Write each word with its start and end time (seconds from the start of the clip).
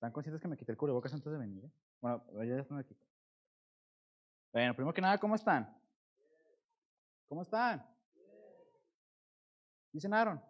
¿Están 0.00 0.12
conscientes 0.12 0.40
que 0.40 0.48
me 0.48 0.56
quité 0.56 0.72
el 0.72 0.78
cubrebocas 0.78 1.12
antes 1.12 1.30
de 1.30 1.36
venir? 1.38 1.62
eh? 1.62 1.70
Bueno, 2.00 2.24
ya 2.42 2.56
están 2.56 2.78
aquí. 2.78 2.96
Bueno, 4.50 4.74
primero 4.74 4.94
que 4.94 5.02
nada, 5.02 5.18
¿cómo 5.18 5.34
están? 5.34 5.78
¿Cómo 7.28 7.42
están? 7.42 7.86
¿Y 9.92 10.00
cenaron? 10.00 10.42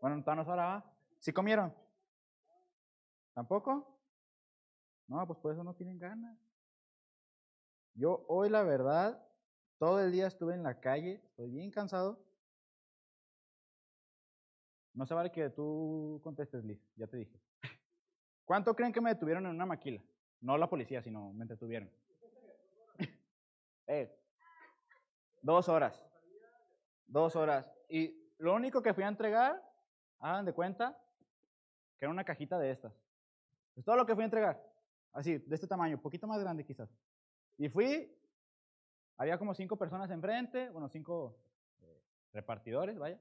Bueno, 0.00 0.22
no 0.24 0.42
es 0.42 0.46
hora, 0.46 0.66
¿va? 0.66 0.96
¿Sí 1.18 1.32
comieron? 1.32 1.74
¿Tampoco? 3.34 4.00
No, 5.08 5.26
pues 5.26 5.40
por 5.40 5.52
eso 5.52 5.64
no 5.64 5.74
tienen 5.74 5.98
ganas. 5.98 6.38
Yo 7.94 8.24
hoy, 8.28 8.50
la 8.50 8.62
verdad, 8.62 9.20
todo 9.78 9.98
el 10.00 10.12
día 10.12 10.28
estuve 10.28 10.54
en 10.54 10.62
la 10.62 10.78
calle, 10.78 11.20
estoy 11.24 11.50
bien 11.50 11.72
cansado. 11.72 12.24
No 14.94 15.06
se 15.06 15.14
vale 15.14 15.32
que 15.32 15.50
tú 15.50 16.20
contestes, 16.22 16.64
Liz, 16.64 16.80
ya 16.94 17.08
te 17.08 17.16
dije. 17.16 17.47
¿Cuánto 18.48 18.74
creen 18.74 18.94
que 18.94 19.00
me 19.02 19.10
detuvieron 19.10 19.44
en 19.44 19.52
una 19.52 19.66
maquila? 19.66 20.00
No 20.40 20.56
la 20.56 20.70
policía, 20.70 21.02
sino 21.02 21.34
me 21.34 21.44
detuvieron. 21.44 21.90
Eh, 23.86 24.10
dos 25.42 25.68
horas. 25.68 26.02
Dos 27.06 27.36
horas. 27.36 27.70
Y 27.90 28.32
lo 28.38 28.54
único 28.54 28.82
que 28.82 28.94
fui 28.94 29.04
a 29.04 29.08
entregar, 29.08 29.62
hagan 30.18 30.46
de 30.46 30.54
cuenta, 30.54 30.98
que 31.98 32.06
era 32.06 32.10
una 32.10 32.24
cajita 32.24 32.58
de 32.58 32.70
estas. 32.70 32.94
Es 33.76 33.84
todo 33.84 33.96
lo 33.96 34.06
que 34.06 34.14
fui 34.14 34.22
a 34.22 34.24
entregar. 34.24 34.62
Así, 35.12 35.36
de 35.36 35.54
este 35.54 35.66
tamaño, 35.66 36.00
poquito 36.00 36.26
más 36.26 36.40
grande 36.40 36.64
quizás. 36.64 36.88
Y 37.58 37.68
fui, 37.68 38.10
había 39.18 39.38
como 39.38 39.52
cinco 39.52 39.76
personas 39.76 40.10
enfrente, 40.10 40.70
bueno, 40.70 40.88
cinco 40.88 41.38
eh, 41.80 42.02
repartidores, 42.32 42.98
vaya. 42.98 43.20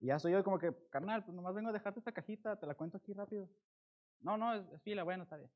Y 0.00 0.06
ya 0.06 0.18
soy 0.18 0.32
yo 0.32 0.42
como 0.42 0.58
que, 0.58 0.74
carnal, 0.90 1.24
pues 1.24 1.36
nomás 1.36 1.54
vengo 1.54 1.70
a 1.70 1.72
dejarte 1.72 2.00
esta 2.00 2.12
cajita, 2.12 2.58
te 2.58 2.66
la 2.66 2.74
cuento 2.74 2.96
aquí 2.96 3.12
rápido. 3.12 3.48
No, 4.20 4.36
no, 4.36 4.54
es, 4.54 4.66
es 4.72 4.82
fila, 4.82 5.02
bueno, 5.04 5.22
está 5.22 5.36
bien. 5.36 5.50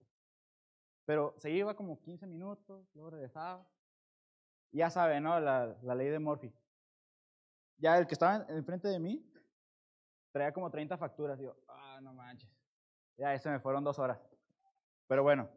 Pero 1.11 1.35
se 1.39 1.51
iba 1.51 1.75
como 1.75 2.01
15 2.01 2.27
minutos, 2.27 2.87
luego 2.95 3.11
regresaba. 3.11 3.67
Ya 4.73 4.91
sabe, 4.91 5.21
¿no? 5.21 5.41
La, 5.41 5.75
ley 5.95 6.09
de 6.09 6.21
Murphy. 6.21 6.53
Ya 7.79 7.99
el 7.99 8.07
que 8.07 8.15
estaba 8.15 8.47
enfrente 8.49 8.89
de 8.89 9.01
mí 9.01 9.29
traía 10.31 10.53
como 10.53 10.71
30 10.71 10.97
facturas. 10.97 11.41
Yo, 11.41 11.57
ah, 11.67 11.99
no 12.01 12.15
manches. 12.15 12.49
Ya, 13.17 13.37
se 13.39 13.51
me 13.51 13.59
fueron 13.59 13.83
dos 13.83 13.99
horas. 13.99 14.21
Pero 15.09 15.23
bueno, 15.23 15.49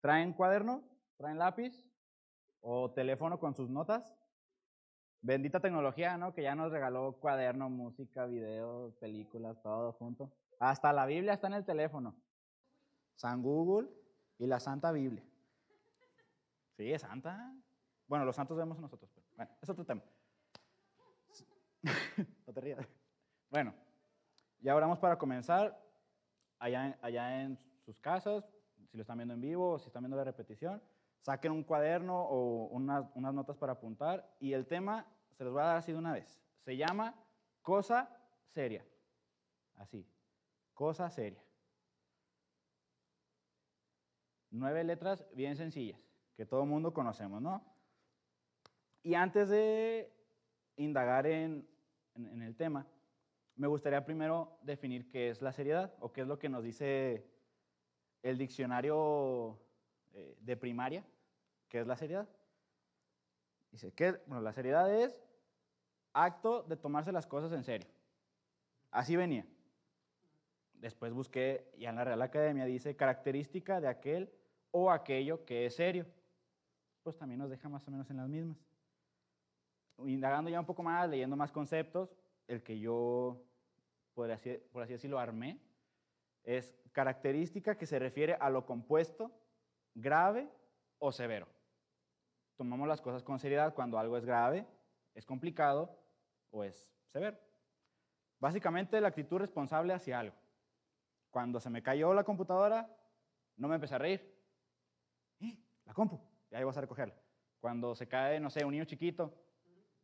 ¿traen 0.00 0.34
cuaderno? 0.34 0.84
¿Traen 1.16 1.38
lápiz? 1.38 1.82
¿O 2.60 2.90
teléfono 2.90 3.40
con 3.40 3.54
sus 3.54 3.70
notas? 3.70 4.14
Bendita 5.22 5.60
tecnología, 5.60 6.18
¿no? 6.18 6.34
Que 6.34 6.42
ya 6.42 6.54
nos 6.54 6.70
regaló 6.70 7.18
cuaderno, 7.20 7.70
música, 7.70 8.26
videos, 8.26 8.92
películas, 8.96 9.60
todo 9.62 9.92
junto. 9.94 10.30
Hasta 10.58 10.92
la 10.92 11.06
Biblia 11.06 11.34
está 11.34 11.46
en 11.48 11.54
el 11.54 11.64
teléfono. 11.64 12.14
San 13.16 13.42
Google 13.42 13.88
y 14.38 14.46
la 14.46 14.60
Santa 14.60 14.92
Biblia. 14.92 15.24
Sí, 16.76 16.92
es 16.92 17.02
santa. 17.02 17.54
Bueno, 18.06 18.24
los 18.24 18.34
santos 18.34 18.56
vemos 18.56 18.78
nosotros. 18.78 19.10
Pero, 19.14 19.26
bueno, 19.36 19.52
es 19.60 19.68
otro 19.68 19.84
tema. 19.84 20.02
no 22.46 22.52
te 22.52 22.60
rías. 22.60 22.86
Bueno, 23.50 23.74
ya 24.60 24.74
oramos 24.74 24.98
para 24.98 25.18
comenzar. 25.18 25.80
Allá, 26.58 26.96
allá 27.02 27.42
en 27.42 27.58
sus 27.84 27.98
casas, 27.98 28.44
si 28.90 28.96
lo 28.96 29.02
están 29.02 29.18
viendo 29.18 29.34
en 29.34 29.40
vivo 29.40 29.72
o 29.72 29.78
si 29.78 29.88
están 29.88 30.04
viendo 30.04 30.16
la 30.16 30.24
repetición, 30.24 30.80
saquen 31.20 31.50
un 31.50 31.64
cuaderno 31.64 32.22
o 32.22 32.66
unas, 32.66 33.04
unas 33.14 33.34
notas 33.34 33.56
para 33.56 33.72
apuntar. 33.72 34.36
Y 34.38 34.52
el 34.52 34.66
tema 34.66 35.06
se 35.32 35.44
los 35.44 35.52
voy 35.52 35.62
a 35.62 35.66
dar 35.66 35.76
así 35.78 35.92
de 35.92 35.98
una 35.98 36.12
vez. 36.12 36.40
Se 36.64 36.76
llama 36.76 37.14
cosa 37.62 38.08
seria. 38.48 38.84
Así, 39.76 40.06
cosa 40.82 41.08
seria. 41.10 41.40
Nueve 44.50 44.82
letras 44.82 45.24
bien 45.32 45.54
sencillas, 45.56 46.00
que 46.36 46.44
todo 46.44 46.64
el 46.64 46.68
mundo 46.68 46.92
conocemos, 46.92 47.40
¿no? 47.40 47.62
Y 49.04 49.14
antes 49.14 49.48
de 49.48 50.12
indagar 50.76 51.28
en, 51.28 51.64
en- 52.16 52.42
el 52.42 52.56
tema, 52.56 52.84
me 53.54 53.68
gustaría 53.68 54.04
primero 54.04 54.58
definir 54.62 55.08
qué 55.08 55.30
es 55.30 55.40
la 55.40 55.52
seriedad 55.52 55.94
o 56.00 56.12
qué 56.12 56.22
es 56.22 56.26
lo 56.26 56.40
que 56.40 56.48
nos 56.48 56.64
dice 56.64 57.24
el 58.24 58.36
diccionario 58.36 59.60
eh, 60.14 60.36
de 60.40 60.56
primaria, 60.56 61.04
qué 61.68 61.78
es 61.80 61.86
la 61.86 61.96
seriedad. 61.96 62.28
Dice 63.70 63.92
que 63.92 64.20
bueno, 64.26 64.42
la 64.42 64.52
seriedad 64.52 64.92
es 64.92 65.22
acto 66.12 66.64
de 66.64 66.76
tomarse 66.76 67.12
las 67.12 67.26
cosas 67.28 67.52
en 67.52 67.62
serio. 67.62 67.88
Así 68.90 69.14
venía. 69.14 69.46
Después 70.82 71.12
busqué, 71.12 71.70
y 71.76 71.86
en 71.86 71.94
la 71.94 72.02
Real 72.02 72.20
Academia 72.22 72.64
dice 72.64 72.96
característica 72.96 73.80
de 73.80 73.86
aquel 73.86 74.28
o 74.72 74.90
aquello 74.90 75.44
que 75.44 75.64
es 75.64 75.76
serio. 75.76 76.04
Pues 77.04 77.16
también 77.16 77.38
nos 77.38 77.50
deja 77.50 77.68
más 77.68 77.86
o 77.86 77.90
menos 77.92 78.10
en 78.10 78.16
las 78.16 78.28
mismas. 78.28 78.58
Indagando 79.98 80.50
ya 80.50 80.58
un 80.58 80.66
poco 80.66 80.82
más, 80.82 81.08
leyendo 81.08 81.36
más 81.36 81.52
conceptos, 81.52 82.16
el 82.48 82.64
que 82.64 82.80
yo, 82.80 83.44
por 84.12 84.28
así, 84.32 84.58
por 84.72 84.82
así 84.82 84.94
decirlo, 84.94 85.20
armé, 85.20 85.60
es 86.42 86.76
característica 86.90 87.78
que 87.78 87.86
se 87.86 88.00
refiere 88.00 88.34
a 88.34 88.50
lo 88.50 88.66
compuesto, 88.66 89.30
grave 89.94 90.50
o 90.98 91.12
severo. 91.12 91.46
Tomamos 92.56 92.88
las 92.88 93.00
cosas 93.00 93.22
con 93.22 93.38
seriedad 93.38 93.72
cuando 93.72 94.00
algo 94.00 94.16
es 94.16 94.24
grave, 94.24 94.66
es 95.14 95.24
complicado 95.24 95.96
o 96.50 96.64
es 96.64 96.92
severo. 97.12 97.38
Básicamente 98.40 99.00
la 99.00 99.06
actitud 99.06 99.38
responsable 99.38 99.92
hacia 99.92 100.18
algo. 100.18 100.41
Cuando 101.32 101.58
se 101.60 101.70
me 101.70 101.82
cayó 101.82 102.12
la 102.12 102.24
computadora, 102.24 102.94
no 103.56 103.66
me 103.66 103.76
empecé 103.76 103.94
a 103.94 103.98
reír. 103.98 104.38
¡Eh! 105.40 105.58
La 105.86 105.94
compu, 105.94 106.20
y 106.50 106.54
ahí 106.54 106.62
vas 106.62 106.76
a 106.76 106.82
recogerla. 106.82 107.14
Cuando 107.58 107.94
se 107.94 108.06
cae, 108.06 108.38
no 108.38 108.50
sé, 108.50 108.66
un 108.66 108.72
niño 108.72 108.84
chiquito, 108.84 109.34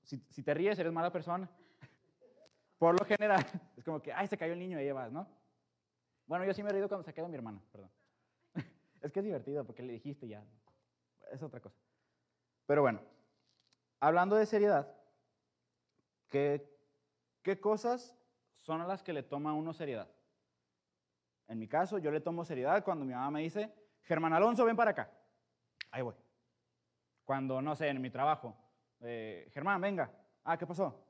si, 0.02 0.16
si 0.30 0.42
te 0.42 0.54
ríes, 0.54 0.78
eres 0.78 0.90
mala 0.90 1.12
persona. 1.12 1.46
Por 2.78 2.98
lo 2.98 3.04
general, 3.04 3.44
es 3.76 3.84
como 3.84 4.00
que, 4.00 4.10
ay, 4.10 4.26
se 4.26 4.38
cayó 4.38 4.54
el 4.54 4.58
niño 4.58 4.80
y 4.80 4.84
ahí 4.84 4.92
vas, 4.92 5.12
¿no? 5.12 5.28
Bueno, 6.26 6.46
yo 6.46 6.54
sí 6.54 6.62
me 6.62 6.70
he 6.70 6.72
reído 6.72 6.88
cuando 6.88 7.04
se 7.04 7.12
quedó 7.12 7.28
mi 7.28 7.36
hermana, 7.36 7.60
perdón. 7.72 7.90
es 9.02 9.12
que 9.12 9.18
es 9.20 9.24
divertido 9.24 9.66
porque 9.66 9.82
le 9.82 9.92
dijiste 9.92 10.26
ya. 10.26 10.42
Es 11.30 11.42
otra 11.42 11.60
cosa. 11.60 11.76
Pero 12.64 12.80
bueno, 12.80 13.02
hablando 14.00 14.34
de 14.34 14.46
seriedad, 14.46 14.96
¿qué, 16.30 16.74
qué 17.42 17.60
cosas 17.60 18.16
son 18.56 18.88
las 18.88 19.02
que 19.02 19.12
le 19.12 19.22
toma 19.22 19.52
uno 19.52 19.74
seriedad? 19.74 20.08
En 21.48 21.58
mi 21.58 21.66
caso, 21.66 21.98
yo 21.98 22.10
le 22.10 22.20
tomo 22.20 22.44
seriedad 22.44 22.84
cuando 22.84 23.04
mi 23.04 23.14
mamá 23.14 23.30
me 23.30 23.40
dice, 23.40 23.72
Germán 24.02 24.32
Alonso, 24.34 24.64
ven 24.64 24.76
para 24.76 24.90
acá. 24.90 25.10
Ahí 25.90 26.02
voy. 26.02 26.14
Cuando, 27.24 27.60
no 27.60 27.74
sé, 27.74 27.88
en 27.88 28.00
mi 28.00 28.10
trabajo, 28.10 28.54
eh, 29.00 29.48
Germán, 29.52 29.80
venga. 29.80 30.10
Ah, 30.44 30.56
¿qué 30.56 30.66
pasó? 30.66 31.04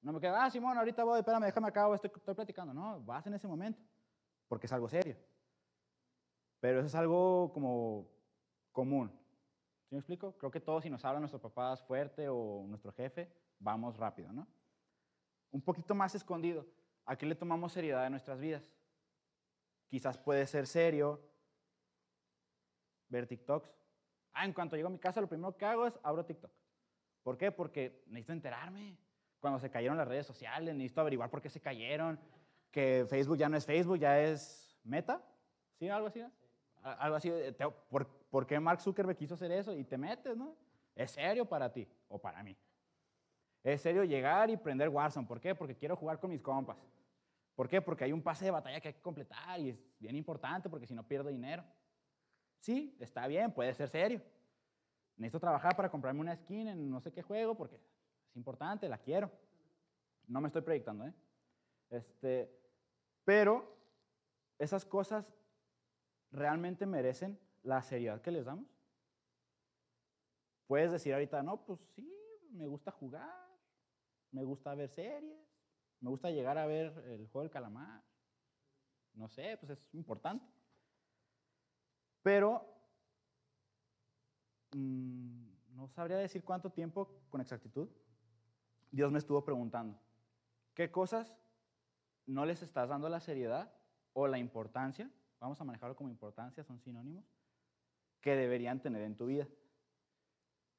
No 0.00 0.12
me 0.12 0.20
queda, 0.20 0.44
ah, 0.44 0.50
Simón, 0.50 0.76
ahorita 0.76 1.04
voy, 1.04 1.20
espérame, 1.20 1.44
déjame 1.44 1.68
acá, 1.68 1.92
estoy, 1.94 2.10
estoy 2.14 2.34
platicando. 2.34 2.74
No, 2.74 3.00
vas 3.02 3.26
en 3.26 3.34
ese 3.34 3.46
momento, 3.46 3.80
porque 4.48 4.66
es 4.66 4.72
algo 4.72 4.88
serio. 4.88 5.16
Pero 6.60 6.78
eso 6.78 6.86
es 6.86 6.94
algo 6.94 7.52
como 7.52 8.10
común. 8.72 9.10
¿Sí 9.88 9.94
me 9.94 9.98
explico? 9.98 10.36
Creo 10.38 10.50
que 10.50 10.60
todos, 10.60 10.82
si 10.82 10.90
nos 10.90 11.04
hablan 11.04 11.20
nuestros 11.20 11.42
papás 11.42 11.82
fuerte 11.82 12.28
o 12.28 12.64
nuestro 12.66 12.90
jefe, 12.92 13.30
vamos 13.58 13.96
rápido, 13.96 14.32
¿no? 14.32 14.46
Un 15.50 15.60
poquito 15.62 15.94
más 15.94 16.14
escondido. 16.14 16.66
¿A 17.06 17.16
qué 17.16 17.26
le 17.26 17.34
tomamos 17.34 17.72
seriedad 17.72 18.06
en 18.06 18.12
nuestras 18.12 18.40
vidas? 18.40 18.70
Quizás 19.94 20.18
puede 20.18 20.44
ser 20.44 20.66
serio 20.66 21.20
ver 23.08 23.28
TikToks. 23.28 23.70
Ah, 24.32 24.44
en 24.44 24.52
cuanto 24.52 24.74
llego 24.74 24.88
a 24.88 24.90
mi 24.90 24.98
casa, 24.98 25.20
lo 25.20 25.28
primero 25.28 25.56
que 25.56 25.64
hago 25.64 25.86
es 25.86 25.96
abro 26.02 26.24
TikTok. 26.24 26.50
¿Por 27.22 27.38
qué? 27.38 27.52
Porque 27.52 28.02
necesito 28.08 28.32
enterarme. 28.32 28.96
Cuando 29.38 29.60
se 29.60 29.70
cayeron 29.70 29.96
las 29.96 30.08
redes 30.08 30.26
sociales, 30.26 30.74
necesito 30.74 31.00
averiguar 31.00 31.30
por 31.30 31.40
qué 31.40 31.48
se 31.48 31.60
cayeron. 31.60 32.18
Que 32.72 33.06
Facebook 33.08 33.36
ya 33.36 33.48
no 33.48 33.56
es 33.56 33.64
Facebook, 33.64 33.98
ya 33.98 34.18
es 34.20 34.76
Meta. 34.82 35.22
¿Sí? 35.78 35.88
Algo 35.88 36.08
así. 36.08 36.24
Algo 36.82 37.14
así. 37.14 37.30
te- 37.30 37.70
¿Por, 37.88 38.08
por 38.28 38.48
qué 38.48 38.58
Mark 38.58 38.80
Zuckerberg 38.80 39.16
quiso 39.16 39.34
hacer 39.34 39.52
eso? 39.52 39.72
Y 39.76 39.84
te 39.84 39.96
metes, 39.96 40.36
¿no? 40.36 40.56
Es 40.96 41.12
serio 41.12 41.44
para 41.48 41.72
ti 41.72 41.86
o 42.08 42.18
para 42.18 42.42
mí. 42.42 42.56
Es 43.62 43.80
serio 43.80 44.02
llegar 44.02 44.50
y 44.50 44.56
prender 44.56 44.88
Warzone. 44.88 45.28
¿Por 45.28 45.40
qué? 45.40 45.54
Porque 45.54 45.76
quiero 45.76 45.94
jugar 45.94 46.18
con 46.18 46.30
mis 46.30 46.40
compas. 46.40 46.78
¿Por 47.54 47.68
qué? 47.68 47.80
Porque 47.80 48.04
hay 48.04 48.12
un 48.12 48.22
pase 48.22 48.44
de 48.44 48.50
batalla 48.50 48.80
que 48.80 48.88
hay 48.88 48.94
que 48.94 49.00
completar 49.00 49.60
y 49.60 49.70
es 49.70 49.78
bien 49.98 50.16
importante 50.16 50.68
porque 50.68 50.86
si 50.86 50.94
no 50.94 51.06
pierdo 51.06 51.28
dinero. 51.28 51.64
Sí, 52.58 52.96
está 52.98 53.26
bien, 53.26 53.52
puede 53.52 53.72
ser 53.74 53.88
serio. 53.88 54.20
Necesito 55.16 55.38
trabajar 55.38 55.76
para 55.76 55.90
comprarme 55.90 56.20
una 56.20 56.34
skin 56.34 56.68
en 56.68 56.90
no 56.90 57.00
sé 57.00 57.12
qué 57.12 57.22
juego 57.22 57.54
porque 57.54 57.76
es 57.76 58.36
importante, 58.36 58.88
la 58.88 58.98
quiero. 58.98 59.30
No 60.26 60.40
me 60.40 60.48
estoy 60.48 60.62
proyectando, 60.62 61.06
¿eh? 61.06 61.14
Este, 61.90 62.50
pero 63.24 63.76
esas 64.58 64.84
cosas 64.84 65.24
realmente 66.32 66.86
merecen 66.86 67.38
la 67.62 67.82
seriedad 67.82 68.20
que 68.20 68.32
les 68.32 68.44
damos. 68.44 68.66
Puedes 70.66 70.90
decir 70.90 71.12
ahorita, 71.12 71.42
no, 71.42 71.64
pues 71.64 71.80
sí, 71.94 72.10
me 72.50 72.66
gusta 72.66 72.90
jugar, 72.90 73.48
me 74.32 74.42
gusta 74.42 74.74
ver 74.74 74.88
series, 74.88 75.53
me 76.00 76.10
gusta 76.10 76.30
llegar 76.30 76.58
a 76.58 76.66
ver 76.66 76.92
el 77.06 77.26
juego 77.28 77.42
del 77.42 77.50
calamar. 77.50 78.02
no 79.14 79.28
sé, 79.28 79.56
pues 79.58 79.70
es 79.70 79.94
importante. 79.94 80.44
Pero 82.22 82.66
mm, 84.72 85.74
no 85.76 85.88
sabría 85.88 86.16
decir 86.16 86.42
cuánto 86.42 86.70
tiempo 86.70 87.22
con 87.28 87.40
exactitud. 87.40 87.88
Dios 88.90 89.10
me 89.10 89.18
estuvo 89.18 89.44
preguntando, 89.44 89.98
¿qué 90.72 90.90
cosas 90.90 91.36
no 92.26 92.46
les 92.46 92.62
estás 92.62 92.88
dando 92.88 93.08
la 93.08 93.20
seriedad 93.20 93.72
o 94.12 94.26
la 94.26 94.38
importancia? 94.38 95.10
Vamos 95.40 95.60
a 95.60 95.64
manejarlo 95.64 95.96
como 95.96 96.10
importancia, 96.10 96.64
son 96.64 96.80
sinónimos, 96.80 97.24
que 98.20 98.36
deberían 98.36 98.80
tener 98.80 99.02
en 99.02 99.16
tu 99.16 99.26
vida. 99.26 99.46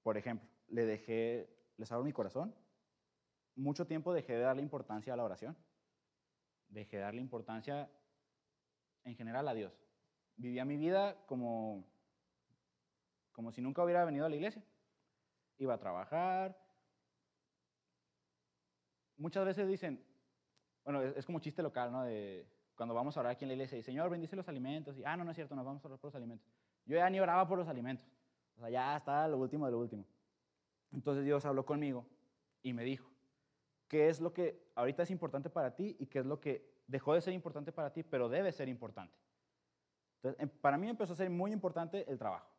Por 0.01 0.17
ejemplo, 0.17 0.49
le 0.69 0.85
dejé, 0.85 1.55
les 1.77 1.91
abro 1.91 2.05
mi 2.05 2.13
corazón, 2.13 2.55
mucho 3.55 3.87
tiempo 3.87 4.13
dejé 4.13 4.33
de 4.33 4.41
darle 4.41 4.61
importancia 4.61 5.13
a 5.13 5.17
la 5.17 5.23
oración, 5.23 5.55
dejé 6.69 6.97
de 6.97 7.03
darle 7.03 7.21
importancia 7.21 7.89
en 9.03 9.15
general 9.15 9.47
a 9.47 9.53
Dios. 9.53 9.73
Vivía 10.35 10.65
mi 10.65 10.77
vida 10.77 11.15
como, 11.27 11.85
como 13.31 13.51
si 13.51 13.61
nunca 13.61 13.83
hubiera 13.83 14.03
venido 14.03 14.25
a 14.25 14.29
la 14.29 14.35
iglesia. 14.35 14.63
Iba 15.57 15.75
a 15.75 15.79
trabajar. 15.79 16.57
Muchas 19.17 19.45
veces 19.45 19.67
dicen, 19.67 20.03
bueno, 20.83 21.01
es, 21.01 21.25
como 21.25 21.39
chiste 21.39 21.63
local, 21.63 21.91
¿no? 21.91 22.03
De 22.03 22.45
cuando 22.75 22.93
vamos 22.93 23.15
a 23.15 23.21
orar 23.21 23.31
aquí 23.31 23.45
en 23.45 23.49
la 23.49 23.53
iglesia, 23.53 23.77
y 23.77 23.83
Señor, 23.83 24.09
bendice 24.09 24.35
los 24.35 24.49
alimentos. 24.49 24.97
Y, 24.97 25.05
ah, 25.05 25.15
no, 25.15 25.23
no 25.23 25.31
es 25.31 25.35
cierto, 25.35 25.55
nos 25.55 25.65
vamos 25.65 25.83
a 25.83 25.87
orar 25.87 25.99
por 25.99 26.09
los 26.09 26.15
alimentos. 26.15 26.45
Yo 26.85 26.97
ya 26.97 27.09
ni 27.09 27.21
oraba 27.21 27.47
por 27.47 27.57
los 27.57 27.69
alimentos. 27.69 28.05
O 28.57 28.59
sea, 28.59 28.69
ya 28.69 28.97
está 28.97 29.27
lo 29.29 29.37
último 29.37 29.65
de 29.65 29.71
lo 29.71 29.79
último. 29.79 30.05
Entonces 30.91 31.23
Dios 31.23 31.45
habló 31.45 31.65
conmigo 31.65 32.05
y 32.61 32.73
me 32.73 32.83
dijo, 32.83 33.09
¿qué 33.87 34.09
es 34.09 34.19
lo 34.19 34.33
que 34.33 34.71
ahorita 34.75 35.03
es 35.03 35.11
importante 35.11 35.49
para 35.49 35.75
ti 35.75 35.95
y 35.99 36.07
qué 36.07 36.19
es 36.19 36.25
lo 36.25 36.39
que 36.39 36.83
dejó 36.87 37.13
de 37.13 37.21
ser 37.21 37.33
importante 37.33 37.71
para 37.71 37.91
ti, 37.91 38.03
pero 38.03 38.29
debe 38.29 38.51
ser 38.51 38.67
importante? 38.69 39.17
Entonces, 40.17 40.41
em, 40.41 40.49
para 40.49 40.77
mí 40.77 40.89
empezó 40.89 41.13
a 41.13 41.15
ser 41.15 41.29
muy 41.29 41.51
importante 41.51 42.09
el 42.09 42.17
trabajo. 42.17 42.49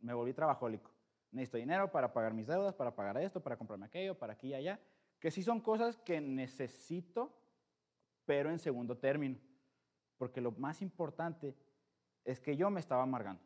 Me 0.00 0.14
volví 0.14 0.32
trabajólico. 0.32 0.90
Necesito 1.30 1.58
dinero 1.58 1.90
para 1.90 2.12
pagar 2.12 2.32
mis 2.32 2.46
deudas, 2.46 2.74
para 2.74 2.94
pagar 2.94 3.18
esto, 3.18 3.42
para 3.42 3.56
comprarme 3.56 3.86
aquello, 3.86 4.18
para 4.18 4.34
aquí 4.34 4.48
y 4.48 4.54
allá, 4.54 4.80
que 5.18 5.30
sí 5.30 5.42
son 5.42 5.60
cosas 5.60 5.98
que 5.98 6.20
necesito, 6.20 7.34
pero 8.24 8.50
en 8.50 8.58
segundo 8.58 8.96
término. 8.96 9.38
Porque 10.16 10.40
lo 10.40 10.52
más 10.52 10.80
importante 10.82 11.54
es 12.24 12.40
que 12.40 12.56
yo 12.56 12.70
me 12.70 12.80
estaba 12.80 13.02
amargando. 13.02 13.42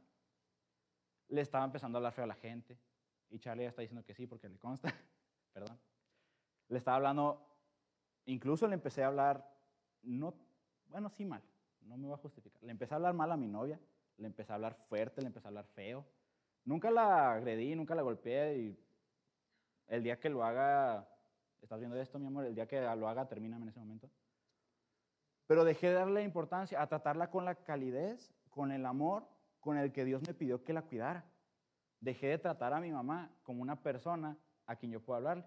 Le 1.28 1.40
estaba 1.40 1.64
empezando 1.64 1.96
a 1.96 1.98
hablar 1.98 2.12
feo 2.12 2.24
a 2.24 2.28
la 2.28 2.34
gente, 2.34 2.78
y 3.30 3.38
Charlie 3.38 3.64
ya 3.64 3.70
está 3.70 3.82
diciendo 3.82 4.04
que 4.04 4.14
sí 4.14 4.26
porque 4.26 4.48
le 4.48 4.58
consta, 4.58 4.88
perdón. 5.52 5.78
Le 6.72 6.78
estaba 6.78 6.96
hablando, 6.96 7.46
incluso 8.24 8.66
le 8.66 8.72
empecé 8.72 9.04
a 9.04 9.08
hablar, 9.08 9.46
no, 10.02 10.32
bueno, 10.88 11.10
sí 11.10 11.26
mal, 11.26 11.42
no 11.82 11.98
me 11.98 12.06
voy 12.06 12.14
a 12.14 12.16
justificar. 12.16 12.62
Le 12.62 12.70
empecé 12.70 12.94
a 12.94 12.96
hablar 12.96 13.12
mal 13.12 13.30
a 13.30 13.36
mi 13.36 13.46
novia, 13.46 13.78
le 14.16 14.26
empecé 14.26 14.52
a 14.52 14.54
hablar 14.54 14.74
fuerte, 14.88 15.20
le 15.20 15.26
empecé 15.26 15.46
a 15.46 15.50
hablar 15.50 15.66
feo. 15.66 16.06
Nunca 16.64 16.90
la 16.90 17.34
agredí, 17.34 17.74
nunca 17.74 17.94
la 17.94 18.00
golpeé 18.00 18.56
y 18.56 18.78
el 19.88 20.02
día 20.02 20.18
que 20.18 20.30
lo 20.30 20.44
haga, 20.44 21.06
¿estás 21.60 21.78
viendo 21.78 22.00
esto, 22.00 22.18
mi 22.18 22.28
amor? 22.28 22.46
El 22.46 22.54
día 22.54 22.66
que 22.66 22.80
lo 22.80 23.06
haga, 23.06 23.28
termina 23.28 23.58
en 23.58 23.68
ese 23.68 23.78
momento. 23.78 24.08
Pero 25.46 25.64
dejé 25.64 25.88
de 25.88 25.94
darle 25.94 26.22
importancia 26.22 26.80
a 26.80 26.86
tratarla 26.86 27.28
con 27.28 27.44
la 27.44 27.54
calidez, 27.54 28.32
con 28.48 28.72
el 28.72 28.86
amor 28.86 29.28
con 29.60 29.76
el 29.76 29.92
que 29.92 30.06
Dios 30.06 30.22
me 30.26 30.32
pidió 30.32 30.64
que 30.64 30.72
la 30.72 30.80
cuidara. 30.80 31.26
Dejé 32.00 32.28
de 32.28 32.38
tratar 32.38 32.72
a 32.72 32.80
mi 32.80 32.90
mamá 32.90 33.30
como 33.42 33.60
una 33.60 33.76
persona 33.76 34.38
a 34.64 34.76
quien 34.76 34.90
yo 34.90 35.02
puedo 35.02 35.18
hablarle. 35.18 35.44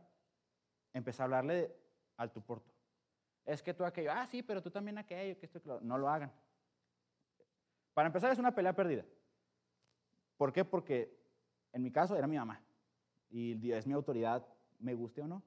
Empecé 0.95 1.21
a 1.21 1.25
hablarle 1.25 1.75
al 2.15 2.31
tu 2.31 2.41
porto. 2.41 2.71
Es 3.43 3.61
que 3.61 3.73
tú 3.73 3.83
aquello, 3.83 4.13
ah, 4.13 4.25
sí, 4.27 4.41
pero 4.41 4.63
tú 4.63 4.71
también 4.71 4.97
aquello, 4.97 5.37
que 5.37 5.45
esto, 5.45 5.61
claro. 5.61 5.81
No 5.81 5.97
lo 5.97 6.07
hagan. 6.07 6.31
Para 7.93 8.07
empezar, 8.07 8.31
es 8.31 8.39
una 8.39 8.55
pelea 8.55 8.73
perdida. 8.73 9.03
¿Por 10.37 10.53
qué? 10.53 10.63
Porque 10.63 11.19
en 11.73 11.83
mi 11.83 11.91
caso 11.91 12.15
era 12.15 12.27
mi 12.27 12.37
mamá. 12.37 12.63
Y 13.29 13.71
es 13.73 13.85
mi 13.85 13.91
autoridad, 13.91 14.47
me 14.79 14.93
guste 14.93 15.21
o 15.21 15.27
no. 15.27 15.43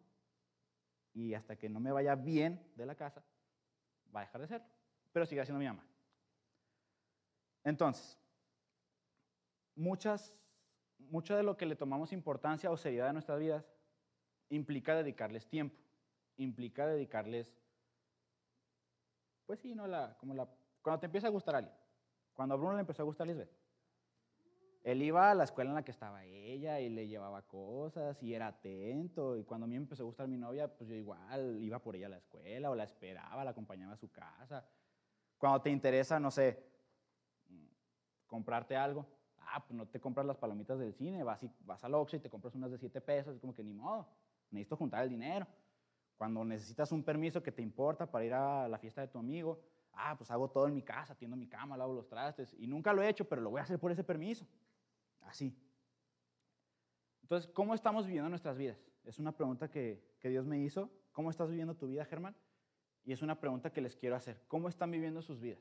Y 1.14 1.32
hasta 1.32 1.56
que 1.56 1.70
no 1.70 1.80
me 1.80 1.92
vaya 1.92 2.14
bien 2.14 2.70
de 2.76 2.84
la 2.84 2.94
casa, 2.94 3.24
va 4.14 4.20
a 4.20 4.24
dejar 4.24 4.42
de 4.42 4.48
ser. 4.48 4.62
Pero 5.12 5.24
sigue 5.24 5.46
siendo 5.46 5.60
mi 5.60 5.66
mamá. 5.66 5.82
Entonces, 7.64 8.20
muchas 9.74 10.38
mucho 10.98 11.34
de 11.34 11.42
lo 11.42 11.56
que 11.56 11.64
le 11.64 11.74
tomamos 11.74 12.12
importancia 12.12 12.70
o 12.70 12.76
seriedad 12.76 13.08
a 13.08 13.12
nuestras 13.14 13.38
vidas 13.38 13.64
implica 14.50 14.94
dedicarles 14.94 15.46
tiempo, 15.46 15.76
implica 16.36 16.86
dedicarles, 16.86 17.54
pues 19.46 19.60
sí, 19.60 19.74
¿no? 19.74 19.86
La, 19.86 20.16
como 20.18 20.34
la, 20.34 20.48
cuando 20.82 21.00
te 21.00 21.06
empieza 21.06 21.26
a 21.26 21.30
gustar 21.30 21.56
alguien, 21.56 21.74
cuando 22.34 22.54
a 22.54 22.58
Bruno 22.58 22.74
le 22.74 22.80
empezó 22.80 23.02
a 23.02 23.06
gustar 23.06 23.26
Lisbeth, 23.26 23.50
él 24.84 25.02
iba 25.02 25.30
a 25.30 25.34
la 25.34 25.44
escuela 25.44 25.70
en 25.70 25.74
la 25.74 25.84
que 25.84 25.90
estaba 25.90 26.24
ella 26.24 26.80
y 26.80 26.88
le 26.88 27.08
llevaba 27.08 27.42
cosas 27.42 28.22
y 28.22 28.32
era 28.32 28.46
atento. 28.46 29.36
Y 29.36 29.44
cuando 29.44 29.64
a 29.64 29.68
mí 29.68 29.74
me 29.74 29.82
empezó 29.82 30.02
a 30.02 30.06
gustar 30.06 30.28
mi 30.28 30.38
novia, 30.38 30.68
pues 30.68 30.88
yo 30.88 30.96
igual 30.96 31.58
iba 31.62 31.78
por 31.78 31.96
ella 31.96 32.06
a 32.06 32.10
la 32.10 32.16
escuela 32.16 32.70
o 32.70 32.74
la 32.74 32.84
esperaba, 32.84 33.44
la 33.44 33.50
acompañaba 33.50 33.92
a 33.92 33.96
su 33.96 34.10
casa. 34.10 34.64
Cuando 35.36 35.60
te 35.60 35.70
interesa, 35.70 36.18
no 36.18 36.30
sé, 36.30 36.64
comprarte 38.26 38.76
algo, 38.76 39.06
ah, 39.40 39.62
pues 39.66 39.76
no 39.76 39.86
te 39.86 40.00
compras 40.00 40.26
las 40.26 40.36
palomitas 40.36 40.78
del 40.78 40.94
cine, 40.94 41.22
vas, 41.22 41.42
y, 41.42 41.50
vas 41.60 41.82
al 41.84 41.94
Oxxo 41.94 42.16
y 42.16 42.20
te 42.20 42.30
compras 42.30 42.54
unas 42.54 42.70
de 42.70 42.78
7 42.78 43.00
pesos, 43.00 43.34
es 43.34 43.40
como 43.40 43.54
que 43.54 43.62
ni 43.62 43.72
modo, 43.72 44.06
necesito 44.50 44.76
juntar 44.76 45.04
el 45.04 45.10
dinero. 45.10 45.46
Cuando 46.16 46.44
necesitas 46.44 46.90
un 46.92 47.04
permiso 47.04 47.42
que 47.42 47.52
te 47.52 47.62
importa 47.62 48.10
para 48.10 48.24
ir 48.24 48.34
a 48.34 48.68
la 48.68 48.78
fiesta 48.78 49.00
de 49.00 49.08
tu 49.08 49.18
amigo, 49.18 49.60
ah, 49.92 50.16
pues 50.16 50.30
hago 50.30 50.50
todo 50.50 50.66
en 50.66 50.74
mi 50.74 50.82
casa, 50.82 51.12
atiendo 51.12 51.36
mi 51.36 51.46
cama, 51.46 51.76
lavo 51.76 51.94
los 51.94 52.08
trastes, 52.08 52.54
y 52.58 52.66
nunca 52.66 52.92
lo 52.92 53.02
he 53.02 53.08
hecho, 53.08 53.28
pero 53.28 53.40
lo 53.40 53.50
voy 53.50 53.60
a 53.60 53.62
hacer 53.62 53.78
por 53.78 53.92
ese 53.92 54.02
permiso. 54.02 54.46
Así. 55.20 55.56
Entonces, 57.22 57.50
¿cómo 57.52 57.74
estamos 57.74 58.06
viviendo 58.06 58.28
nuestras 58.28 58.56
vidas? 58.56 58.78
Es 59.04 59.18
una 59.18 59.32
pregunta 59.32 59.70
que, 59.70 60.16
que 60.18 60.28
Dios 60.28 60.46
me 60.46 60.58
hizo. 60.58 60.90
¿Cómo 61.12 61.30
estás 61.30 61.50
viviendo 61.50 61.76
tu 61.76 61.86
vida, 61.86 62.04
Germán? 62.04 62.34
Y 63.04 63.12
es 63.12 63.22
una 63.22 63.38
pregunta 63.38 63.70
que 63.70 63.80
les 63.80 63.96
quiero 63.96 64.16
hacer. 64.16 64.42
¿Cómo 64.48 64.68
están 64.68 64.90
viviendo 64.90 65.22
sus 65.22 65.40
vidas? 65.40 65.60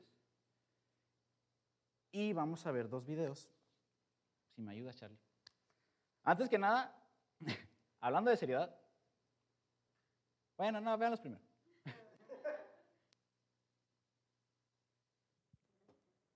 Y 2.10 2.32
vamos 2.32 2.66
a 2.66 2.72
ver 2.72 2.88
dos 2.88 3.04
videos 3.04 3.50
si 4.58 4.62
me 4.62 4.72
ayuda, 4.72 4.92
Charlie. 4.92 5.20
Antes 6.24 6.48
que 6.48 6.58
nada, 6.58 6.92
hablando 8.00 8.30
de 8.30 8.36
seriedad. 8.36 8.74
Bueno, 10.56 10.80
no, 10.80 10.96
veanlos 10.98 11.20
primero. 11.20 11.42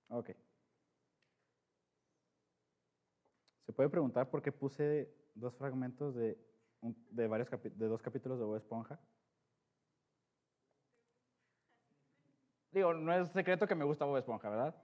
Ok. 0.09 0.29
Se 3.65 3.73
puede 3.73 3.89
preguntar 3.89 4.29
por 4.29 4.43
qué 4.43 4.51
puse 4.51 5.11
dos 5.33 5.55
fragmentos 5.55 6.13
de, 6.13 6.37
de, 6.81 7.27
varios 7.27 7.49
de 7.49 7.87
dos 7.87 8.01
capítulos 8.01 8.37
de 8.37 8.45
Bob 8.45 8.57
Esponja. 8.57 8.99
Digo, 12.71 12.93
no 12.93 13.11
es 13.13 13.29
secreto 13.29 13.67
que 13.67 13.73
me 13.73 13.85
gusta 13.85 14.05
Bob 14.05 14.17
Esponja, 14.17 14.49
¿verdad? 14.49 14.75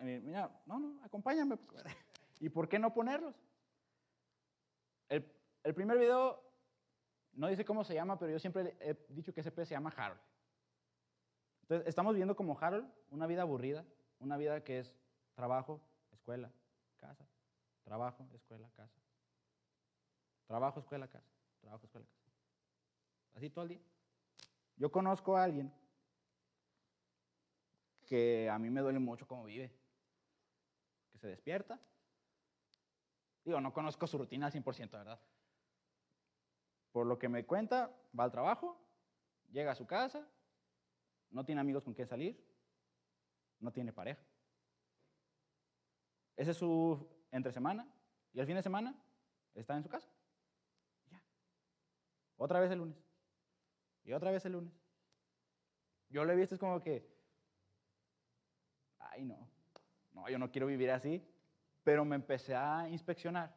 Mira, 0.00 0.50
no, 0.64 0.78
no, 0.78 1.04
acompáñame. 1.04 1.58
¿Y 2.40 2.48
por 2.48 2.68
qué 2.68 2.78
no 2.78 2.92
ponerlos? 2.92 3.34
El, 5.08 5.74
primer 5.74 5.98
video 5.98 6.42
no 7.32 7.48
dice 7.48 7.64
cómo 7.64 7.84
se 7.84 7.94
llama, 7.94 8.18
pero 8.18 8.32
yo 8.32 8.38
siempre 8.38 8.76
he 8.80 8.96
dicho 9.08 9.32
que 9.32 9.40
ese 9.40 9.50
pez 9.50 9.68
se 9.68 9.74
llama 9.74 9.92
Harold. 9.96 10.20
Entonces, 11.62 11.88
estamos 11.88 12.14
viendo 12.14 12.36
como 12.36 12.58
Harold 12.58 12.86
una 13.10 13.26
vida 13.26 13.42
aburrida, 13.42 13.84
una 14.18 14.36
vida 14.36 14.62
que 14.62 14.80
es 14.80 14.94
trabajo, 15.34 15.80
escuela, 16.12 16.52
casa, 16.98 17.26
trabajo, 17.84 18.28
escuela, 18.34 18.68
casa. 18.76 19.00
Trabajo, 20.46 20.80
escuela, 20.80 21.08
casa. 21.08 21.30
Trabajo, 21.60 21.86
escuela, 21.86 22.06
casa. 22.06 22.38
Así 23.34 23.50
todo 23.50 23.62
el 23.62 23.70
día. 23.70 23.80
Yo 24.76 24.92
conozco 24.92 25.36
a 25.36 25.44
alguien 25.44 25.72
que 28.04 28.48
a 28.50 28.58
mí 28.58 28.70
me 28.70 28.80
duele 28.80 28.98
mucho 28.98 29.26
cómo 29.26 29.44
vive. 29.44 29.72
Que 31.12 31.18
se 31.18 31.28
despierta. 31.28 31.80
Digo, 33.44 33.60
no 33.60 33.72
conozco 33.72 34.06
su 34.06 34.18
rutina 34.18 34.46
al 34.46 34.52
100%, 34.52 34.90
¿verdad? 34.90 35.20
Por 36.92 37.06
lo 37.06 37.18
que 37.18 37.28
me 37.28 37.44
cuenta, 37.44 37.94
va 38.18 38.24
al 38.24 38.30
trabajo, 38.30 38.80
llega 39.50 39.72
a 39.72 39.74
su 39.74 39.86
casa, 39.86 40.26
no 41.30 41.44
tiene 41.44 41.60
amigos 41.60 41.84
con 41.84 41.94
quien 41.94 42.06
salir, 42.06 42.42
no 43.60 43.72
tiene 43.72 43.92
pareja. 43.92 44.22
Ese 46.36 46.52
es 46.52 46.56
su 46.56 47.08
entre 47.30 47.52
semana 47.52 47.86
y 48.32 48.40
el 48.40 48.46
fin 48.46 48.56
de 48.56 48.62
semana 48.62 48.94
está 49.54 49.76
en 49.76 49.82
su 49.82 49.88
casa. 49.88 50.08
Ya. 51.10 51.22
Otra 52.36 52.60
vez 52.60 52.70
el 52.70 52.78
lunes. 52.78 52.96
Y 54.04 54.12
otra 54.12 54.30
vez 54.30 54.44
el 54.46 54.52
lunes. 54.52 54.72
Yo 56.08 56.24
lo 56.24 56.32
he 56.32 56.36
visto, 56.36 56.54
es 56.54 56.60
como 56.60 56.80
que 56.80 57.14
ay 59.14 59.24
no, 59.24 59.48
no, 60.12 60.28
yo 60.28 60.38
no 60.38 60.50
quiero 60.50 60.66
vivir 60.66 60.90
así, 60.90 61.24
pero 61.84 62.04
me 62.04 62.16
empecé 62.16 62.56
a 62.56 62.88
inspeccionar. 62.88 63.54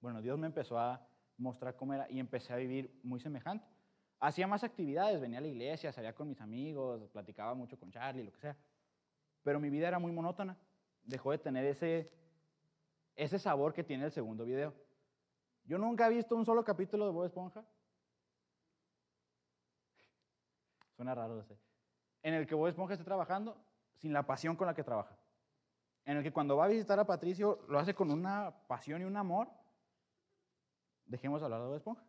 Bueno, 0.00 0.22
Dios 0.22 0.38
me 0.38 0.46
empezó 0.46 0.78
a 0.78 1.06
mostrar 1.36 1.76
cómo 1.76 1.92
era 1.94 2.10
y 2.10 2.18
empecé 2.18 2.52
a 2.52 2.56
vivir 2.56 2.98
muy 3.02 3.20
semejante. 3.20 3.66
hacía 4.18 4.46
más 4.46 4.64
actividades, 4.64 5.20
venía 5.20 5.38
a 5.38 5.42
la 5.42 5.48
iglesia, 5.48 5.92
salía 5.92 6.14
con 6.14 6.28
mis 6.28 6.40
amigos, 6.40 7.08
platicaba 7.10 7.54
mucho 7.54 7.78
con 7.78 7.90
Charlie, 7.90 8.24
lo 8.24 8.32
que 8.32 8.40
sea. 8.40 8.56
Pero 9.42 9.60
mi 9.60 9.70
vida 9.70 9.88
era 9.88 9.98
muy 9.98 10.12
monótona. 10.12 10.56
Dejó 11.02 11.30
de 11.30 11.38
tener 11.38 11.64
ese, 11.64 12.10
ese 13.16 13.38
sabor 13.38 13.72
que 13.72 13.84
tiene 13.84 14.04
el 14.04 14.12
segundo 14.12 14.44
video. 14.44 14.74
Yo 15.64 15.78
nunca 15.78 16.06
he 16.06 16.10
visto 16.10 16.36
un 16.36 16.44
solo 16.44 16.64
capítulo 16.64 17.06
de 17.06 17.12
Bob 17.12 17.24
Esponja. 17.24 17.64
Suena 20.96 21.14
raro, 21.14 21.36
lo 21.36 21.44
sé. 21.44 21.58
En 22.22 22.34
el 22.34 22.46
que 22.46 22.54
Bob 22.54 22.68
Esponja 22.68 22.94
esté 22.94 23.04
trabajando 23.04 23.56
sin 23.96 24.12
la 24.12 24.26
pasión 24.26 24.56
con 24.56 24.66
la 24.66 24.74
que 24.74 24.84
trabaja. 24.84 25.19
En 26.10 26.16
el 26.16 26.24
que 26.24 26.32
cuando 26.32 26.56
va 26.56 26.64
a 26.64 26.68
visitar 26.68 26.98
a 26.98 27.06
Patricio 27.06 27.64
lo 27.68 27.78
hace 27.78 27.94
con 27.94 28.10
una 28.10 28.52
pasión 28.66 29.00
y 29.00 29.04
un 29.04 29.16
amor. 29.16 29.48
Dejemos 31.06 31.40
hablar 31.40 31.60
de 31.60 31.66
Bob 31.68 31.76
Esponja. 31.76 32.04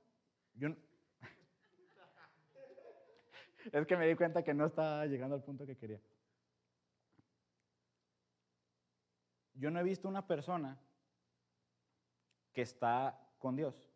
Yo, 0.56 0.70
es 3.72 3.86
que 3.86 3.96
me 3.96 4.08
di 4.08 4.16
cuenta 4.16 4.42
que 4.42 4.56
no 4.56 4.66
estaba 4.66 5.06
llegando 5.06 5.36
al 5.36 5.44
punto 5.44 5.68
que 5.68 5.78
quería. 5.78 6.02
Yo 9.54 9.70
no 9.70 9.80
he 9.80 9.84
visto 9.84 10.08
una 10.08 10.26
persona 10.26 10.82
que 12.54 12.64
está 12.64 13.24
con 13.38 13.56
Dios, 13.56 13.88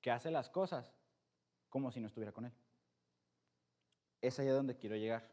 que 0.00 0.12
hace 0.12 0.30
las 0.30 0.48
cosas 0.50 0.94
como 1.68 1.90
si 1.90 1.98
no 1.98 2.06
estuviera 2.06 2.30
con 2.30 2.44
Él. 2.44 2.52
Es 4.20 4.38
ahí 4.38 4.46
donde 4.46 4.76
quiero 4.76 4.94
llegar. 4.94 5.28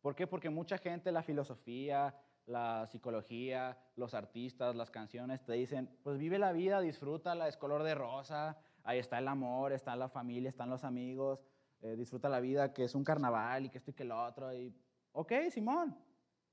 ¿Por 0.00 0.16
qué? 0.16 0.26
Porque 0.26 0.50
mucha 0.50 0.76
gente, 0.76 1.12
la 1.12 1.22
filosofía, 1.22 2.20
la 2.50 2.86
psicología, 2.86 3.78
los 3.96 4.12
artistas, 4.14 4.74
las 4.74 4.90
canciones, 4.90 5.44
te 5.44 5.52
dicen, 5.52 5.88
pues 6.02 6.18
vive 6.18 6.38
la 6.38 6.52
vida, 6.52 6.80
disfrútala, 6.80 7.48
es 7.48 7.56
color 7.56 7.82
de 7.84 7.94
rosa, 7.94 8.58
ahí 8.82 8.98
está 8.98 9.18
el 9.18 9.28
amor, 9.28 9.72
está 9.72 9.94
la 9.96 10.08
familia, 10.08 10.48
están 10.48 10.68
los 10.68 10.84
amigos, 10.84 11.40
eh, 11.80 11.96
disfruta 11.96 12.28
la 12.28 12.40
vida, 12.40 12.72
que 12.72 12.84
es 12.84 12.94
un 12.94 13.04
carnaval 13.04 13.66
y 13.66 13.70
que 13.70 13.78
esto 13.78 13.92
y 13.92 13.94
que 13.94 14.04
lo 14.04 14.22
otro. 14.22 14.52
Y, 14.52 14.74
ok, 15.12 15.32
Simón, 15.50 15.96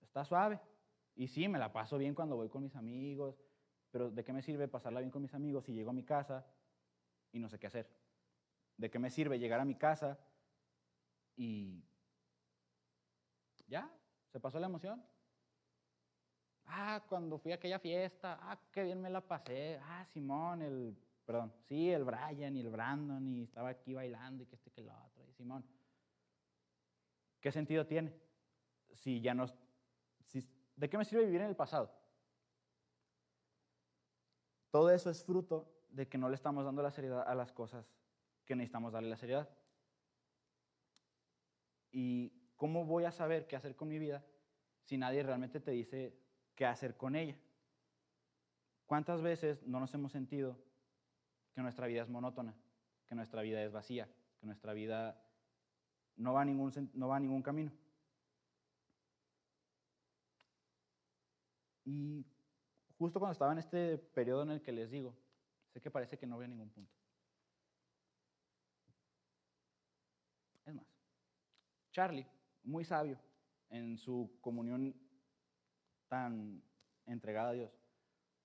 está 0.01 0.24
suave. 0.24 0.60
Y 1.16 1.27
sí, 1.27 1.48
me 1.48 1.58
la 1.58 1.74
paso 1.74 1.98
bien 1.98 2.13
cuando 2.13 2.36
voy 2.36 2.48
con 2.48 2.62
mis 2.62 2.75
amigos, 2.75 3.44
pero 3.89 4.12
¿de 4.12 4.24
qué 4.24 4.32
me 4.32 4.44
sirve 4.44 4.68
pasarla 4.68 5.00
bien 5.00 5.12
con 5.12 5.24
mis 5.24 5.34
amigos 5.34 5.66
si 5.66 5.74
llego 5.74 5.89
a 5.89 5.94
mi 5.94 6.04
casa 6.04 6.46
y 7.32 7.39
no 7.39 7.50
sé 7.50 7.58
qué 7.58 7.68
hacer? 7.68 7.89
¿De 8.77 8.92
qué 8.92 9.00
me 9.00 9.10
sirve 9.10 9.39
llegar 9.39 9.60
a 9.60 9.66
mi 9.66 9.75
casa 9.75 10.20
y 11.36 11.84
ya, 13.68 13.92
se 14.32 14.39
pasó 14.39 14.60
la 14.60 14.68
emoción? 14.68 15.04
Ah, 16.67 17.03
cuando 17.07 17.38
fui 17.38 17.51
a 17.51 17.55
aquella 17.55 17.79
fiesta, 17.79 18.38
ah, 18.41 18.59
qué 18.71 18.83
bien 18.83 19.01
me 19.01 19.09
la 19.09 19.21
pasé. 19.21 19.79
Ah, 19.81 20.05
Simón, 20.05 20.62
el, 20.62 20.97
perdón, 21.25 21.53
sí, 21.67 21.89
el 21.89 22.03
Brian 22.03 22.55
y 22.55 22.59
el 22.59 22.69
Brandon 22.69 23.25
y 23.27 23.43
estaba 23.43 23.69
aquí 23.69 23.93
bailando 23.93 24.43
y 24.43 24.47
que 24.47 24.55
este 24.55 24.71
que 24.71 24.81
lo 24.81 24.91
otro. 25.05 25.25
Y 25.25 25.33
Simón, 25.33 25.65
¿qué 27.39 27.51
sentido 27.51 27.86
tiene? 27.86 28.13
Si 28.95 29.21
ya 29.21 29.33
no, 29.33 29.47
¿de 30.75 30.89
qué 30.89 30.97
me 30.97 31.05
sirve 31.05 31.25
vivir 31.25 31.41
en 31.41 31.47
el 31.47 31.55
pasado? 31.55 31.91
Todo 34.69 34.89
eso 34.89 35.09
es 35.09 35.24
fruto 35.24 35.71
de 35.89 36.07
que 36.09 36.17
no 36.17 36.27
le 36.27 36.36
estamos 36.36 36.65
dando 36.65 36.83
la 36.83 36.91
seriedad 36.91 37.24
a 37.25 37.33
las 37.33 37.51
cosas 37.53 37.86
que 38.45 38.55
necesitamos 38.55 38.91
darle 38.91 39.09
la 39.09 39.17
seriedad. 39.17 39.50
¿Y 41.91 42.33
cómo 42.57 42.86
voy 42.86 43.05
a 43.05 43.12
saber 43.12 43.47
qué 43.47 43.55
hacer 43.55 43.75
con 43.75 43.88
mi 43.88 43.97
vida 43.97 44.25
si 44.83 44.97
nadie 44.97 45.24
realmente 45.24 45.59
te 45.59 45.71
dice 45.71 46.26
qué 46.58 46.66
hacer 46.66 46.98
con 46.98 47.16
ella? 47.16 47.38
¿Cuántas 48.88 49.22
veces 49.22 49.66
no 49.66 49.80
nos 49.80 49.94
hemos 49.94 50.12
sentido 50.12 50.58
que 51.54 51.62
nuestra 51.62 51.88
vida 51.88 52.02
es 52.02 52.10
monótona, 52.10 52.54
que 53.06 53.16
nuestra 53.16 53.42
vida 53.44 53.64
es 53.64 53.72
vacía, 53.72 54.10
que 54.40 54.46
nuestra 54.46 54.74
vida 54.74 55.24
no 56.18 56.34
va 56.34 56.42
a 56.42 56.46
ningún, 56.46 56.74
no 56.94 57.08
va 57.08 57.20
ningún 57.20 57.44
camino? 57.44 57.72
Y 61.86 62.26
justo 62.98 63.20
cuando 63.20 63.34
estaba 63.34 63.54
en 63.54 63.60
este 63.60 63.98
periodo 63.98 64.44
en 64.44 64.52
el 64.52 64.62
que 64.62 64.72
les 64.72 64.90
digo, 64.90 65.16
sé 65.72 65.80
que 65.80 65.92
parece 65.92 66.18
que 66.18 66.26
no 66.26 66.36
voy 66.38 66.46
a 66.46 66.50
ningún 66.50 66.70
punto. 66.72 66.92
Es 70.66 70.74
más, 70.74 70.88
Charlie, 71.92 72.28
muy 72.64 72.84
sabio 72.84 73.18
en 73.70 73.98
su 73.98 74.38
comunión 74.42 75.07
tan 76.08 76.62
entregada 77.06 77.50
a 77.50 77.54
Dios, 77.54 77.72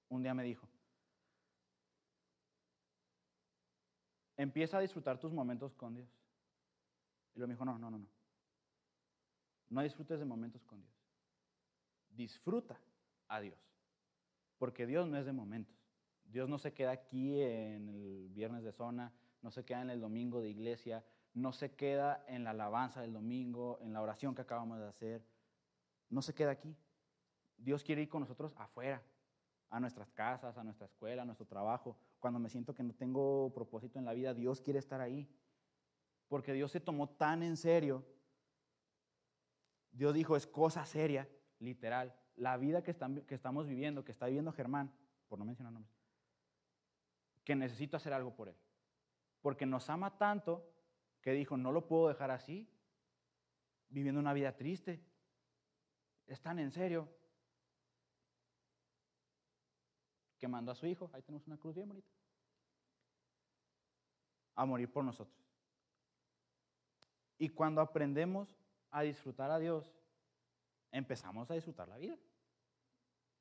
un 0.08 0.22
día 0.22 0.34
me 0.34 0.44
dijo, 0.44 0.68
empieza 4.36 4.78
a 4.78 4.80
disfrutar 4.80 5.18
tus 5.18 5.32
momentos 5.32 5.74
con 5.74 5.94
Dios. 5.94 6.08
Y 7.34 7.40
lo 7.40 7.46
me 7.46 7.54
dijo, 7.54 7.64
no, 7.64 7.78
no, 7.78 7.90
no, 7.90 7.98
no. 7.98 8.08
No 9.70 9.82
disfrutes 9.82 10.18
de 10.18 10.26
momentos 10.26 10.62
con 10.64 10.80
Dios. 10.80 10.92
Disfruta 12.10 12.78
a 13.28 13.40
Dios. 13.40 13.58
Porque 14.58 14.86
Dios 14.86 15.08
no 15.08 15.16
es 15.16 15.24
de 15.24 15.32
momentos. 15.32 15.74
Dios 16.24 16.48
no 16.48 16.58
se 16.58 16.72
queda 16.72 16.92
aquí 16.92 17.40
en 17.40 17.88
el 17.88 18.28
viernes 18.30 18.62
de 18.62 18.72
zona, 18.72 19.12
no 19.40 19.50
se 19.50 19.64
queda 19.64 19.82
en 19.82 19.90
el 19.90 20.00
domingo 20.00 20.40
de 20.40 20.50
iglesia, 20.50 21.04
no 21.34 21.52
se 21.52 21.74
queda 21.74 22.24
en 22.28 22.44
la 22.44 22.50
alabanza 22.50 23.00
del 23.00 23.12
domingo, 23.12 23.78
en 23.80 23.92
la 23.92 24.02
oración 24.02 24.34
que 24.34 24.42
acabamos 24.42 24.78
de 24.78 24.86
hacer. 24.86 25.26
No 26.10 26.22
se 26.22 26.34
queda 26.34 26.50
aquí. 26.50 26.76
Dios 27.62 27.84
quiere 27.84 28.02
ir 28.02 28.08
con 28.08 28.20
nosotros 28.20 28.52
afuera, 28.56 29.02
a 29.70 29.80
nuestras 29.80 30.10
casas, 30.10 30.58
a 30.58 30.64
nuestra 30.64 30.86
escuela, 30.86 31.22
a 31.22 31.24
nuestro 31.24 31.46
trabajo. 31.46 31.96
Cuando 32.18 32.38
me 32.38 32.48
siento 32.48 32.74
que 32.74 32.82
no 32.82 32.92
tengo 32.94 33.52
propósito 33.54 33.98
en 33.98 34.04
la 34.04 34.12
vida, 34.12 34.34
Dios 34.34 34.60
quiere 34.60 34.78
estar 34.78 35.00
ahí. 35.00 35.28
Porque 36.28 36.52
Dios 36.52 36.72
se 36.72 36.80
tomó 36.80 37.08
tan 37.08 37.42
en 37.42 37.56
serio. 37.56 38.04
Dios 39.92 40.12
dijo, 40.14 40.36
es 40.36 40.46
cosa 40.46 40.84
seria, 40.84 41.28
literal. 41.58 42.14
La 42.36 42.56
vida 42.56 42.82
que, 42.82 42.94
que 43.26 43.34
estamos 43.34 43.66
viviendo, 43.66 44.04
que 44.04 44.12
está 44.12 44.26
viviendo 44.26 44.52
Germán, 44.52 44.92
por 45.28 45.38
no 45.38 45.44
mencionar 45.44 45.72
nombres, 45.72 45.94
que 47.44 47.54
necesito 47.54 47.96
hacer 47.96 48.12
algo 48.12 48.34
por 48.34 48.48
él. 48.48 48.56
Porque 49.40 49.66
nos 49.66 49.88
ama 49.88 50.18
tanto 50.18 50.68
que 51.20 51.32
dijo, 51.32 51.56
no 51.56 51.72
lo 51.72 51.86
puedo 51.86 52.08
dejar 52.08 52.30
así, 52.30 52.68
viviendo 53.88 54.20
una 54.20 54.32
vida 54.32 54.56
triste. 54.56 55.04
Es 56.26 56.40
tan 56.40 56.58
en 56.58 56.72
serio 56.72 57.08
que 60.42 60.48
mandó 60.48 60.72
a 60.72 60.74
su 60.74 60.86
hijo, 60.88 61.08
ahí 61.12 61.22
tenemos 61.22 61.46
una 61.46 61.56
cruz 61.56 61.76
bien 61.76 61.86
bonita, 61.86 62.10
a 64.56 64.64
morir 64.64 64.92
por 64.92 65.04
nosotros. 65.04 65.40
Y 67.38 67.48
cuando 67.48 67.80
aprendemos 67.80 68.58
a 68.90 69.02
disfrutar 69.02 69.52
a 69.52 69.60
Dios, 69.60 69.94
empezamos 70.90 71.48
a 71.48 71.54
disfrutar 71.54 71.86
la 71.86 71.96
vida. 71.96 72.18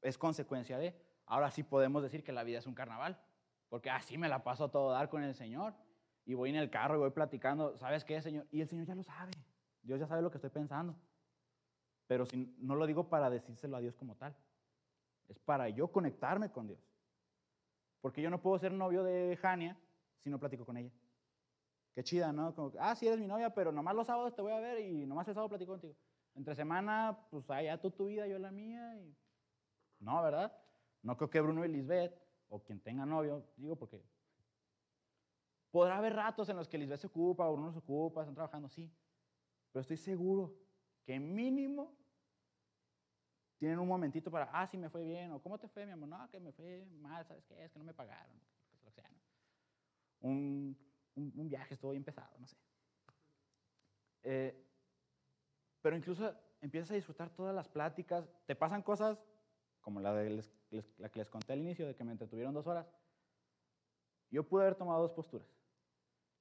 Es 0.03 0.15
consecuencia 0.15 0.77
de, 0.77 0.95
ahora 1.25 1.49
sí 1.49 1.63
podemos 1.63 2.03
decir 2.03 2.23
que 2.23 2.31
la 2.31 2.43
vida 2.43 2.59
es 2.59 2.67
un 2.67 2.75
carnaval, 2.75 3.19
porque 3.67 3.89
así 3.89 4.19
me 4.19 4.29
la 4.29 4.43
paso 4.43 4.65
a 4.65 4.71
todo 4.71 4.91
dar 4.91 5.09
con 5.09 5.23
el 5.23 5.33
Señor. 5.33 5.73
Y 6.23 6.35
voy 6.35 6.51
en 6.51 6.57
el 6.57 6.69
carro 6.69 6.97
y 6.97 6.99
voy 6.99 7.09
platicando, 7.09 7.75
¿sabes 7.77 8.05
qué, 8.05 8.21
Señor? 8.21 8.45
Y 8.51 8.61
el 8.61 8.67
Señor 8.67 8.85
ya 8.85 8.93
lo 8.93 9.01
sabe, 9.01 9.31
Dios 9.81 9.99
ya 9.99 10.05
sabe 10.05 10.21
lo 10.21 10.29
que 10.29 10.37
estoy 10.37 10.51
pensando. 10.51 10.95
Pero 12.05 12.27
si, 12.27 12.55
no 12.59 12.75
lo 12.75 12.85
digo 12.85 13.09
para 13.09 13.31
decírselo 13.31 13.75
a 13.75 13.79
Dios 13.81 13.95
como 13.95 14.15
tal, 14.17 14.37
es 15.29 15.39
para 15.39 15.67
yo 15.69 15.91
conectarme 15.91 16.51
con 16.51 16.67
Dios. 16.67 16.90
Porque 18.01 18.21
yo 18.21 18.29
no 18.29 18.41
puedo 18.41 18.57
ser 18.59 18.73
novio 18.73 19.03
de 19.03 19.37
Jania 19.37 19.79
si 20.23 20.29
no 20.29 20.39
platico 20.39 20.65
con 20.65 20.77
ella. 20.77 20.91
Qué 21.93 22.03
chida, 22.03 22.31
¿no? 22.31 22.55
Como, 22.55 22.71
ah, 22.79 22.95
sí 22.95 23.07
eres 23.07 23.19
mi 23.19 23.27
novia, 23.27 23.53
pero 23.53 23.71
nomás 23.71 23.95
los 23.95 24.07
sábados 24.07 24.35
te 24.35 24.41
voy 24.41 24.53
a 24.53 24.59
ver 24.59 24.79
y 24.79 25.05
nomás 25.05 25.27
el 25.27 25.33
sábado 25.33 25.49
platico 25.49 25.73
contigo. 25.73 25.95
Entre 26.35 26.55
semana, 26.55 27.27
pues 27.29 27.49
allá 27.49 27.79
tú 27.79 27.91
tu 27.91 28.05
vida, 28.05 28.27
yo 28.27 28.39
la 28.39 28.51
mía. 28.51 28.97
No, 29.99 30.21
¿verdad? 30.23 30.51
No 31.01 31.17
creo 31.17 31.29
que 31.29 31.41
Bruno 31.41 31.65
y 31.65 31.67
Lisbeth, 31.67 32.13
o 32.49 32.63
quien 32.63 32.79
tenga 32.79 33.05
novio, 33.05 33.45
digo 33.57 33.75
porque 33.75 34.01
podrá 35.69 35.97
haber 35.97 36.15
ratos 36.15 36.49
en 36.49 36.57
los 36.57 36.67
que 36.67 36.77
Lisbeth 36.77 36.99
se 36.99 37.07
ocupa 37.07 37.47
o 37.47 37.53
Bruno 37.53 37.71
se 37.71 37.79
ocupa, 37.79 38.21
están 38.21 38.35
trabajando, 38.35 38.69
sí. 38.69 38.91
Pero 39.71 39.81
estoy 39.81 39.97
seguro 39.97 40.55
que 41.05 41.19
mínimo 41.19 41.97
tienen 43.61 43.77
un 43.77 43.87
momentito 43.87 44.31
para, 44.31 44.49
ah, 44.51 44.65
sí 44.65 44.75
me 44.75 44.89
fue 44.89 45.03
bien, 45.03 45.31
o 45.33 45.39
¿cómo 45.39 45.59
te 45.59 45.67
fue, 45.67 45.85
mi 45.85 45.91
amor? 45.91 46.09
No, 46.09 46.27
que 46.31 46.39
me 46.39 46.51
fue 46.51 46.83
mal, 46.99 47.23
¿sabes 47.27 47.45
qué? 47.45 47.63
Es 47.63 47.71
que 47.71 47.77
no 47.77 47.85
me 47.85 47.93
pagaron, 47.93 48.35
lo 48.73 48.79
que 48.81 48.89
sea, 48.89 49.07
¿no? 49.11 49.19
un, 50.21 50.75
un, 51.15 51.47
viaje 51.47 51.75
estuvo 51.75 51.91
bien 51.91 52.03
pesado, 52.03 52.35
no 52.39 52.47
sé. 52.47 52.57
Eh, 54.23 54.65
pero 55.79 55.95
incluso 55.95 56.33
empiezas 56.59 56.89
a 56.89 56.95
disfrutar 56.95 57.29
todas 57.29 57.53
las 57.53 57.69
pláticas, 57.69 58.27
te 58.47 58.55
pasan 58.55 58.81
cosas 58.81 59.23
como 59.79 59.99
la, 59.99 60.11
de 60.15 60.43
la 60.97 61.09
que 61.09 61.19
les 61.19 61.29
conté 61.29 61.53
al 61.53 61.59
inicio, 61.59 61.85
de 61.85 61.93
que 61.93 62.03
me 62.03 62.13
entretuvieron 62.13 62.55
dos 62.55 62.65
horas. 62.65 62.87
Yo 64.31 64.41
pude 64.41 64.63
haber 64.63 64.75
tomado 64.75 65.03
dos 65.03 65.11
posturas. 65.11 65.47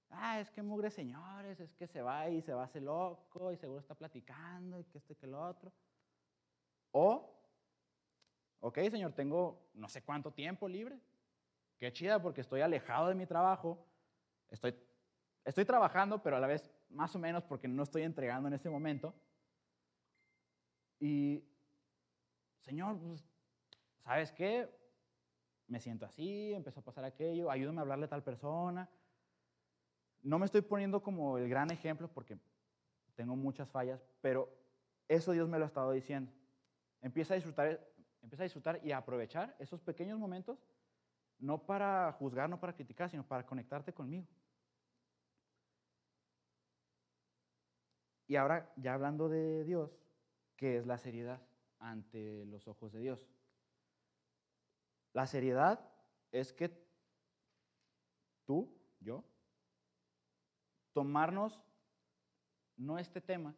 Ah, 0.09 0.41
es 0.41 0.50
que 0.50 0.62
mugre 0.62 0.91
señores, 0.91 1.61
es 1.61 1.75
que 1.75 1.87
se 1.87 2.00
va 2.00 2.31
y 2.31 2.41
se 2.41 2.55
va 2.55 2.62
a 2.62 2.65
hacer 2.65 2.83
loco 2.83 3.53
y 3.53 3.59
seguro 3.59 3.81
está 3.81 3.95
platicando 3.95 4.81
y 4.81 4.85
que 4.85 4.97
este 4.97 5.17
que 5.17 5.27
lo 5.27 5.43
otro. 5.43 5.71
O, 6.92 7.32
ok, 8.61 8.78
Señor, 8.90 9.12
tengo 9.12 9.70
no 9.75 9.88
sé 9.88 10.02
cuánto 10.02 10.32
tiempo 10.32 10.68
libre. 10.68 10.99
Qué 11.78 11.92
chida 11.92 12.20
porque 12.20 12.40
estoy 12.40 12.61
alejado 12.61 13.09
de 13.09 13.14
mi 13.14 13.26
trabajo, 13.26 13.87
estoy 14.50 14.75
estoy 15.44 15.64
trabajando, 15.64 16.23
pero 16.23 16.37
a 16.37 16.40
la 16.40 16.47
vez 16.47 16.70
más 16.90 17.14
o 17.14 17.18
menos 17.18 17.44
porque 17.44 17.68
no 17.68 17.82
estoy 17.82 18.02
entregando 18.02 18.49
en 18.49 18.54
ese 18.54 18.70
momento. 18.70 19.14
Y, 20.99 21.42
Señor, 22.61 22.99
pues, 22.99 23.25
¿sabes 24.04 24.32
qué? 24.32 24.68
Me 25.66 25.80
siento 25.80 26.04
así, 26.04 26.52
empezó 26.52 26.80
a 26.80 26.85
pasar 26.85 27.04
aquello, 27.04 27.50
ayúdame 27.50 27.78
a 27.78 27.82
hablarle 27.82 28.06
a 28.06 28.11
tal 28.11 28.23
persona. 28.23 28.88
No 30.23 30.38
me 30.38 30.47
estoy 30.47 30.61
poniendo 30.61 31.02
como 31.02 31.38
el 31.38 31.49
gran 31.49 31.70
ejemplo 31.70 32.09
porque 32.09 32.38
tengo 33.14 33.37
muchas 33.37 33.68
fallas, 33.70 34.04
pero 34.20 34.49
eso 35.09 35.32
Dios 35.32 35.49
me 35.49 35.59
lo 35.59 35.64
ha 35.64 35.68
estado 35.68 35.92
diciendo. 35.92 36.30
Empieza 37.00 37.35
a 37.35 37.37
disfrutar, 37.37 37.80
empieza 38.23 38.42
a 38.42 38.45
disfrutar 38.45 38.80
y 38.85 38.92
a 38.92 38.99
aprovechar 38.99 39.57
esos 39.59 39.80
pequeños 39.80 40.19
momentos, 40.19 40.59
no 41.38 41.64
para 41.64 42.12
juzgar, 42.12 42.49
no 42.49 42.61
para 42.61 42.75
criticar, 42.75 43.09
sino 43.09 43.26
para 43.26 43.47
conectarte 43.47 43.92
conmigo. 43.92 44.26
Y 48.26 48.37
ahora, 48.37 48.73
ya 48.76 48.95
hablando 48.95 49.28
de 49.28 49.64
Dios, 49.64 49.99
¿qué 50.57 50.76
es 50.76 50.87
la 50.87 50.99
seriedad 50.99 51.40
ante 51.78 52.45
los 52.47 52.69
ojos 52.69 52.92
de 52.92 53.00
Dios? 53.00 53.26
La 55.12 55.26
seriedad 55.26 55.90
es 56.30 56.52
que 56.52 56.71
tú, 58.45 58.73
yo, 59.00 59.25
tomarnos 60.92 61.61
no 62.76 62.99
este 62.99 63.21
tema, 63.21 63.57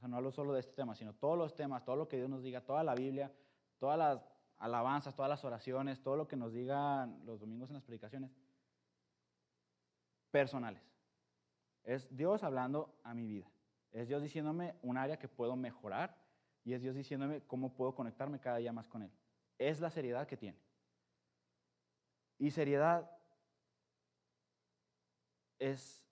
o 0.00 0.02
sea, 0.02 0.08
no 0.08 0.16
hablo 0.16 0.32
solo 0.32 0.54
de 0.54 0.60
este 0.60 0.72
tema, 0.72 0.94
sino 0.94 1.12
todos 1.12 1.36
los 1.36 1.54
temas, 1.54 1.84
todo 1.84 1.94
lo 1.94 2.08
que 2.08 2.16
Dios 2.16 2.30
nos 2.30 2.42
diga, 2.42 2.62
toda 2.62 2.82
la 2.82 2.94
Biblia, 2.94 3.30
todas 3.78 3.98
las 3.98 4.26
alabanzas, 4.56 5.14
todas 5.14 5.28
las 5.28 5.44
oraciones, 5.44 6.00
todo 6.00 6.16
lo 6.16 6.26
que 6.26 6.36
nos 6.36 6.54
digan 6.54 7.20
los 7.26 7.38
domingos 7.38 7.68
en 7.68 7.74
las 7.74 7.82
predicaciones, 7.82 8.30
personales. 10.30 10.82
Es 11.84 12.16
Dios 12.16 12.42
hablando 12.42 12.98
a 13.04 13.12
mi 13.12 13.26
vida. 13.26 13.50
Es 13.92 14.08
Dios 14.08 14.22
diciéndome 14.22 14.74
un 14.80 14.96
área 14.96 15.18
que 15.18 15.28
puedo 15.28 15.54
mejorar 15.54 16.16
y 16.64 16.72
es 16.72 16.80
Dios 16.80 16.94
diciéndome 16.94 17.42
cómo 17.42 17.74
puedo 17.74 17.94
conectarme 17.94 18.40
cada 18.40 18.56
día 18.56 18.72
más 18.72 18.88
con 18.88 19.02
Él. 19.02 19.12
Es 19.58 19.80
la 19.80 19.90
seriedad 19.90 20.26
que 20.26 20.38
tiene. 20.38 20.58
Y 22.38 22.52
seriedad 22.52 23.10
es 25.58 26.02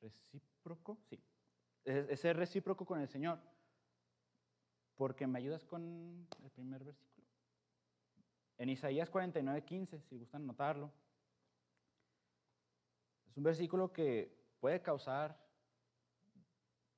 recíproco, 0.00 0.98
sí. 1.08 1.23
Es, 1.84 2.20
ser 2.20 2.36
recíproco 2.36 2.84
con 2.84 3.00
el 3.00 3.08
Señor. 3.08 3.38
Porque 4.96 5.26
me 5.26 5.38
ayudas 5.38 5.64
con 5.64 6.26
el 6.42 6.50
primer 6.50 6.84
versículo. 6.84 7.26
En 8.58 8.68
Isaías 8.68 9.10
49, 9.10 9.64
15, 9.64 10.00
si 10.00 10.16
gustan 10.16 10.42
anotarlo. 10.42 10.92
Es 13.26 13.36
un 13.36 13.42
versículo 13.42 13.92
que 13.92 14.32
puede 14.60 14.80
causar, 14.80 15.36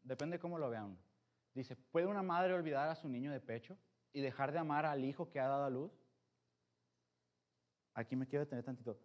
depende 0.03 0.39
cómo 0.39 0.59
lo 0.59 0.69
vean. 0.69 0.99
Dice, 1.55 1.75
¿puede 1.75 2.07
una 2.07 2.23
madre 2.23 2.53
olvidar 2.53 2.91
a 2.91 2.95
su 2.95 3.09
niño 3.09 3.33
de 3.33 3.41
pecho 3.41 3.79
y 4.13 4.21
dejar 4.21 4.53
de 4.53 4.59
amar 4.59 4.85
al 4.85 5.03
hijo 5.05 5.31
que 5.31 5.41
ha 5.41 5.49
dado 5.49 5.65
a 5.65 5.71
luz? 5.71 5.91
Aquí 7.95 8.15
me 8.15 8.27
quiero 8.27 8.45
detener 8.45 8.63
tantito. 8.63 9.01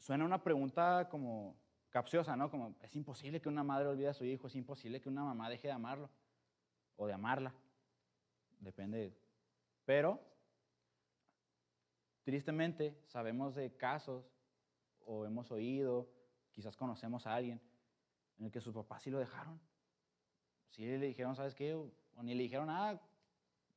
Suena 0.00 0.24
una 0.24 0.42
pregunta 0.42 1.08
como 1.08 1.56
capciosa, 1.90 2.36
¿no? 2.36 2.50
Como, 2.50 2.76
es 2.82 2.94
imposible 2.96 3.40
que 3.40 3.48
una 3.48 3.64
madre 3.64 3.88
olvide 3.88 4.08
a 4.08 4.14
su 4.14 4.24
hijo, 4.24 4.46
es 4.46 4.54
imposible 4.54 5.00
que 5.00 5.08
una 5.08 5.24
mamá 5.24 5.48
deje 5.48 5.68
de 5.68 5.74
amarlo 5.74 6.10
o 6.96 7.06
de 7.06 7.12
amarla. 7.12 7.54
Depende. 8.58 9.16
Pero, 9.84 10.20
tristemente, 12.24 12.98
sabemos 13.06 13.54
de 13.54 13.76
casos 13.76 14.24
o 15.00 15.24
hemos 15.24 15.50
oído 15.52 16.16
Quizás 16.56 16.74
conocemos 16.74 17.26
a 17.26 17.34
alguien 17.34 17.60
en 18.38 18.46
el 18.46 18.50
que 18.50 18.62
sus 18.62 18.72
papás 18.72 19.02
sí 19.02 19.10
lo 19.10 19.18
dejaron. 19.18 19.60
Sí 20.70 20.86
le 20.86 20.98
dijeron, 20.98 21.36
¿sabes 21.36 21.54
qué? 21.54 21.74
O 21.74 21.92
ni 22.22 22.34
le 22.34 22.44
dijeron 22.44 22.68
nada. 22.68 22.98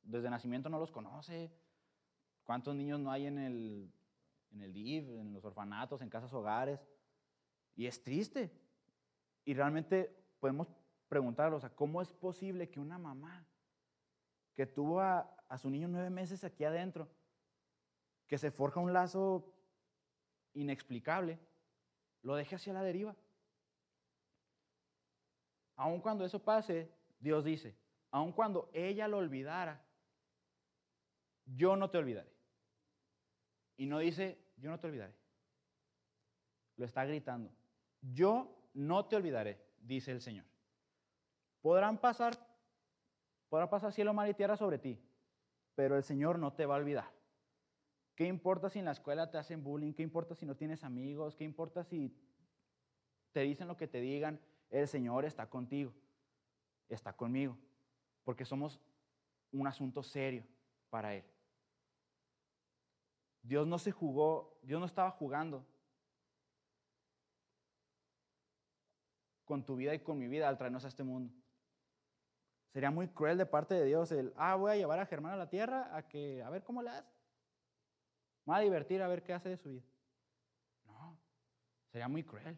Desde 0.02 0.30
nacimiento 0.30 0.70
no 0.70 0.78
los 0.78 0.90
conoce. 0.90 1.52
¿Cuántos 2.42 2.74
niños 2.74 2.98
no 2.98 3.10
hay 3.12 3.26
en 3.26 3.36
el, 3.36 3.92
en 4.52 4.62
el 4.62 4.72
DIV, 4.72 5.20
en 5.20 5.34
los 5.34 5.44
orfanatos, 5.44 6.00
en 6.00 6.08
casas 6.08 6.32
hogares? 6.32 6.80
Y 7.76 7.86
es 7.86 8.02
triste. 8.02 8.50
Y 9.44 9.54
realmente 9.54 10.14
podemos 10.38 10.68
preguntarnos, 11.08 11.64
¿cómo 11.74 12.02
es 12.02 12.12
posible 12.12 12.70
que 12.70 12.80
una 12.80 12.98
mamá 12.98 13.46
que 14.54 14.66
tuvo 14.66 15.00
a, 15.00 15.20
a 15.48 15.58
su 15.58 15.70
niño 15.70 15.88
nueve 15.88 16.10
meses 16.10 16.44
aquí 16.44 16.64
adentro, 16.64 17.08
que 18.26 18.38
se 18.38 18.50
forja 18.50 18.80
un 18.80 18.92
lazo 18.92 19.52
inexplicable, 20.54 21.38
lo 22.22 22.34
deje 22.34 22.56
hacia 22.56 22.72
la 22.72 22.82
deriva. 22.82 23.16
Aun 25.76 26.00
cuando 26.00 26.24
eso 26.24 26.42
pase, 26.42 26.92
Dios 27.18 27.44
dice, 27.44 27.76
aun 28.10 28.32
cuando 28.32 28.70
ella 28.72 29.08
lo 29.08 29.18
olvidara, 29.18 29.82
yo 31.46 31.76
no 31.76 31.90
te 31.90 31.98
olvidaré. 31.98 32.32
Y 33.76 33.86
no 33.86 33.98
dice, 33.98 34.38
yo 34.58 34.70
no 34.70 34.78
te 34.78 34.88
olvidaré. 34.88 35.14
Lo 36.76 36.84
está 36.84 37.04
gritando. 37.04 37.50
Yo 38.00 38.56
no 38.74 39.06
te 39.06 39.16
olvidaré, 39.16 39.60
dice 39.80 40.12
el 40.12 40.20
Señor. 40.20 40.46
Podrán 41.60 41.98
pasar, 41.98 42.34
podrá 43.48 43.68
pasar 43.68 43.92
cielo, 43.92 44.14
mar 44.14 44.28
y 44.28 44.34
tierra 44.34 44.56
sobre 44.56 44.78
ti, 44.78 44.98
pero 45.74 45.96
el 45.96 46.02
Señor 46.02 46.38
no 46.38 46.52
te 46.52 46.66
va 46.66 46.76
a 46.76 46.78
olvidar. 46.78 47.10
¿Qué 48.14 48.26
importa 48.26 48.68
si 48.68 48.78
en 48.78 48.84
la 48.84 48.92
escuela 48.92 49.30
te 49.30 49.38
hacen 49.38 49.62
bullying? 49.62 49.92
¿Qué 49.92 50.02
importa 50.02 50.34
si 50.34 50.46
no 50.46 50.56
tienes 50.56 50.84
amigos? 50.84 51.34
¿Qué 51.34 51.44
importa 51.44 51.84
si 51.84 52.14
te 53.32 53.40
dicen 53.40 53.68
lo 53.68 53.76
que 53.76 53.88
te 53.88 54.00
digan? 54.00 54.40
El 54.70 54.86
Señor 54.88 55.24
está 55.24 55.48
contigo, 55.48 55.92
está 56.88 57.12
conmigo, 57.12 57.56
porque 58.24 58.44
somos 58.44 58.80
un 59.52 59.66
asunto 59.66 60.02
serio 60.02 60.44
para 60.90 61.14
Él. 61.14 61.24
Dios 63.42 63.66
no 63.66 63.78
se 63.78 63.90
jugó, 63.90 64.58
Dios 64.62 64.80
no 64.80 64.86
estaba 64.86 65.10
jugando 65.10 65.64
con 69.50 69.64
tu 69.64 69.74
vida 69.74 69.92
y 69.92 69.98
con 69.98 70.16
mi 70.16 70.28
vida 70.28 70.48
al 70.48 70.56
traernos 70.56 70.84
a 70.84 70.88
este 70.88 71.02
mundo. 71.02 71.34
Sería 72.72 72.92
muy 72.92 73.08
cruel 73.08 73.36
de 73.36 73.46
parte 73.46 73.74
de 73.74 73.84
Dios 73.84 74.12
el, 74.12 74.32
ah, 74.36 74.54
voy 74.54 74.70
a 74.70 74.76
llevar 74.76 75.00
a 75.00 75.06
Germán 75.06 75.32
a 75.32 75.36
la 75.36 75.50
tierra 75.50 75.90
a 75.96 76.06
que, 76.06 76.40
a 76.40 76.50
ver 76.50 76.62
cómo 76.62 76.82
le 76.82 76.90
hace 76.90 77.10
va 78.48 78.58
a 78.58 78.60
divertir 78.60 79.02
a 79.02 79.08
ver 79.08 79.24
qué 79.24 79.32
hace 79.32 79.48
de 79.48 79.56
su 79.56 79.70
vida. 79.70 79.82
No, 80.84 81.18
sería 81.90 82.06
muy 82.06 82.22
cruel. 82.22 82.56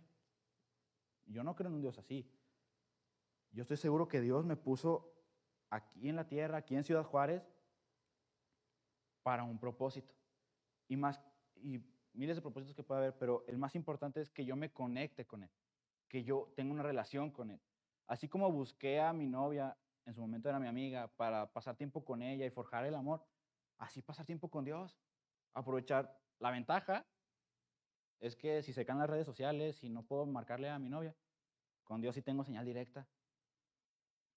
Yo 1.25 1.43
no 1.43 1.57
creo 1.57 1.71
en 1.71 1.77
un 1.77 1.81
Dios 1.81 1.97
así. 1.97 2.31
Yo 3.53 3.63
estoy 3.63 3.79
seguro 3.79 4.07
que 4.07 4.21
Dios 4.21 4.45
me 4.45 4.57
puso 4.57 5.15
aquí 5.71 6.11
en 6.11 6.17
la 6.17 6.29
tierra, 6.29 6.59
aquí 6.59 6.77
en 6.77 6.85
Ciudad 6.85 7.05
Juárez, 7.05 7.43
para 9.23 9.45
un 9.45 9.59
propósito. 9.59 10.15
Y 10.89 10.97
más, 10.99 11.23
y 11.57 11.81
miles 12.13 12.37
de 12.37 12.43
propósitos 12.43 12.77
que 12.77 12.83
puede 12.83 13.01
haber, 13.01 13.19
pero 13.19 13.47
el 13.49 13.57
más 13.57 13.75
importante 13.75 14.21
es 14.21 14.31
que 14.31 14.45
yo 14.45 14.57
me 14.57 14.71
conecte 14.71 15.27
con 15.27 15.43
Él, 15.43 15.51
que 16.13 16.23
yo 16.23 16.53
tenga 16.55 16.75
una 16.75 16.83
relación 16.83 17.31
con 17.31 17.51
Él. 17.51 17.61
Así 18.07 18.29
como 18.29 18.53
busqué 18.53 19.01
a 19.01 19.15
mi 19.15 19.27
novia, 19.27 19.79
en 20.05 20.13
su 20.13 20.21
momento 20.21 20.51
era 20.51 20.61
mi 20.61 20.69
amiga, 20.69 21.09
para 21.17 21.51
pasar 21.51 21.75
tiempo 21.75 22.05
con 22.05 22.21
ella 22.21 22.45
y 22.45 22.51
forjar 22.51 22.85
el 22.85 22.95
amor, 22.95 23.27
así 23.79 24.03
pasar 24.03 24.27
tiempo 24.27 24.51
con 24.51 24.63
Dios 24.63 25.01
aprovechar. 25.55 26.21
La 26.39 26.51
ventaja 26.51 27.07
es 28.21 28.37
que 28.37 28.63
si 28.63 28.75
se 28.75 28.85
caen 28.85 28.99
las 28.99 29.09
redes 29.09 29.25
sociales 29.25 29.83
y 29.85 29.89
no 29.89 30.03
puedo 30.03 30.27
marcarle 30.27 30.69
a 30.69 30.79
mi 30.79 30.91
novia, 30.91 31.17
con 31.83 32.03
Dios 32.03 32.15
sí 32.15 32.21
tengo 32.21 32.45
señal 32.45 32.67
directa. 32.67 33.09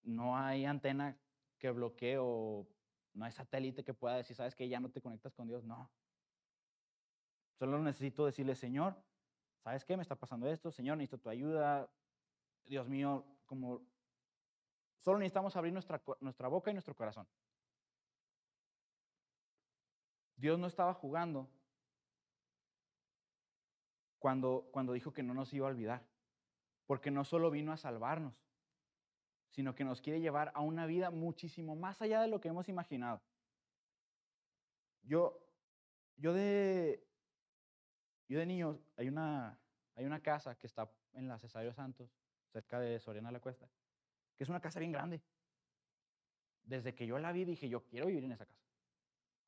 No 0.04 0.38
hay 0.38 0.64
antena 0.66 1.20
que 1.58 1.72
bloquee 1.72 2.18
o 2.20 2.66
no 3.14 3.26
hay 3.26 3.34
satélite 3.34 3.84
que 3.84 3.94
pueda 3.94 4.16
decir, 4.16 4.36
sabes 4.36 4.56
que 4.56 4.70
ya 4.70 4.80
no 4.80 4.92
te 4.92 5.02
conectas 5.02 5.34
con 5.34 5.50
Dios. 5.50 5.66
No. 5.66 5.92
Solo 7.60 7.80
necesito 7.80 8.26
decirle, 8.26 8.56
Señor, 8.56 8.96
¿sabes 9.66 9.84
qué? 9.84 9.98
Me 9.98 10.04
está 10.04 10.16
pasando 10.16 10.48
esto. 10.48 10.72
Señor, 10.72 10.96
necesito 10.96 11.18
tu 11.18 11.28
ayuda. 11.28 11.90
Dios 12.66 12.88
mío, 12.88 13.26
como 13.48 13.82
solo 15.00 15.18
necesitamos 15.18 15.56
abrir 15.56 15.74
nuestra, 15.74 16.00
nuestra 16.20 16.48
boca 16.48 16.70
y 16.70 16.74
nuestro 16.74 16.96
corazón. 16.96 17.28
Dios 20.36 20.60
no 20.60 20.68
estaba 20.68 20.94
jugando 20.94 21.50
cuando, 24.20 24.70
cuando 24.72 24.94
dijo 24.94 25.12
que 25.12 25.24
no 25.24 25.34
nos 25.34 25.52
iba 25.52 25.66
a 25.66 25.72
olvidar, 25.72 26.06
porque 26.86 27.10
no 27.10 27.26
solo 27.26 27.50
vino 27.50 27.72
a 27.72 27.78
salvarnos, 27.78 28.36
sino 29.50 29.74
que 29.74 29.84
nos 29.84 30.00
quiere 30.00 30.22
llevar 30.22 30.52
a 30.54 30.62
una 30.62 30.86
vida 30.86 31.10
muchísimo 31.10 31.76
más 31.76 32.04
allá 32.04 32.22
de 32.22 32.28
lo 32.28 32.40
que 32.40 32.50
hemos 32.50 32.70
imaginado. 32.70 33.20
Yo, 35.02 35.40
yo 36.18 36.34
de, 36.34 37.05
yo 38.28 38.40
de 38.40 38.46
niño, 38.46 38.80
hay 38.98 39.08
una, 39.08 39.60
hay 39.96 40.06
una 40.06 40.22
casa 40.22 40.56
que 40.56 40.68
está 40.68 40.90
en 41.14 41.28
la 41.28 41.38
Cesario 41.38 41.74
Santos, 41.74 42.10
cerca 42.52 42.80
de 42.80 43.00
Soriana 43.00 43.32
la 43.32 43.40
Cuesta, 43.40 43.68
que 44.36 44.44
es 44.44 44.50
una 44.50 44.60
casa 44.60 44.80
bien 44.80 44.92
grande. 44.92 45.22
Desde 46.64 46.96
que 46.96 47.06
yo 47.06 47.20
la 47.20 47.32
vi 47.32 47.46
dije, 47.46 47.70
yo 47.70 47.84
quiero 47.84 48.08
vivir 48.08 48.24
en 48.24 48.32
esa 48.32 48.46
casa. 48.46 48.66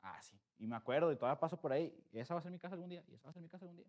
Ah, 0.01 0.21
sí. 0.21 0.39
Y 0.59 0.67
me 0.67 0.75
acuerdo, 0.75 1.11
y 1.11 1.15
todavía 1.15 1.39
paso 1.39 1.59
por 1.59 1.71
ahí. 1.71 1.93
Y 2.11 2.19
esa 2.19 2.33
va 2.33 2.39
a 2.39 2.43
ser 2.43 2.51
mi 2.51 2.59
casa 2.59 2.75
algún 2.75 2.89
día. 2.89 3.03
Y 3.07 3.15
esa 3.15 3.25
va 3.25 3.31
a 3.31 3.33
ser 3.33 3.41
mi 3.41 3.49
casa 3.49 3.65
algún 3.65 3.77
día. 3.77 3.87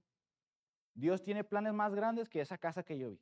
Dios 0.94 1.22
tiene 1.22 1.44
planes 1.44 1.72
más 1.74 1.94
grandes 1.94 2.29
que 2.29 2.40
esa 2.40 2.57
casa 2.59 2.83
que 2.83 2.98
yo 2.98 3.11
vi. 3.11 3.20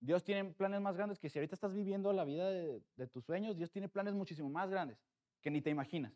Dios 0.00 0.24
tiene 0.24 0.44
planes 0.52 0.80
más 0.80 0.96
grandes 0.96 1.18
que 1.18 1.28
si 1.28 1.38
ahorita 1.38 1.54
estás 1.54 1.72
viviendo 1.72 2.12
la 2.12 2.24
vida 2.24 2.50
de, 2.50 2.82
de 2.96 3.06
tus 3.06 3.24
sueños, 3.24 3.56
Dios 3.56 3.70
tiene 3.70 3.88
planes 3.88 4.14
muchísimo 4.14 4.48
más 4.48 4.70
grandes 4.70 4.98
que 5.40 5.50
ni 5.50 5.60
te 5.60 5.70
imaginas. 5.70 6.12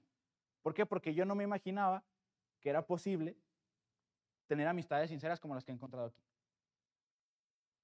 ¿Por 0.62 0.74
qué? 0.74 0.84
Porque 0.86 1.14
yo 1.14 1.24
no 1.24 1.34
me 1.34 1.44
imaginaba 1.44 2.04
que 2.60 2.70
era 2.70 2.86
posible 2.86 3.36
tener 4.50 4.66
amistades 4.66 5.10
sinceras 5.10 5.38
como 5.38 5.54
las 5.54 5.64
que 5.64 5.70
he 5.70 5.74
encontrado 5.76 6.08
aquí. 6.08 6.20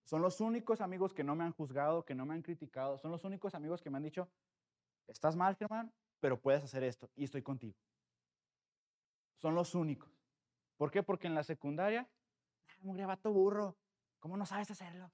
Son 0.03 0.21
los 0.21 0.41
únicos 0.41 0.81
amigos 0.81 1.15
que 1.15 1.23
no 1.23 1.37
me 1.37 1.45
han 1.45 1.53
juzgado, 1.53 2.05
que 2.05 2.13
no 2.13 2.27
me 2.27 2.35
han 2.35 2.43
criticado. 2.43 2.99
Son 2.99 3.13
los 3.13 3.23
únicos 3.23 3.55
amigos 3.55 3.81
que 3.81 3.89
me 3.89 3.99
han 3.99 4.03
dicho, 4.03 4.29
estás 5.07 5.37
mal, 5.37 5.55
Germán, 5.55 5.93
pero 6.19 6.41
puedes 6.41 6.65
hacer 6.65 6.83
esto 6.83 7.09
y 7.15 7.23
estoy 7.23 7.43
contigo. 7.43 7.77
Son 9.37 9.55
los 9.55 9.77
únicos. 9.77 10.11
¿Por 10.77 10.91
qué? 10.91 11.05
Porque 11.05 11.29
en 11.29 11.37
la 11.37 11.45
secundaria, 11.45 12.09
ah, 12.69 12.73
mugre 12.81 13.07
vato 13.07 13.33
burro, 13.33 13.77
¿cómo 14.19 14.37
no 14.37 14.45
sabes 14.45 14.69
hacerlo? 14.69 15.09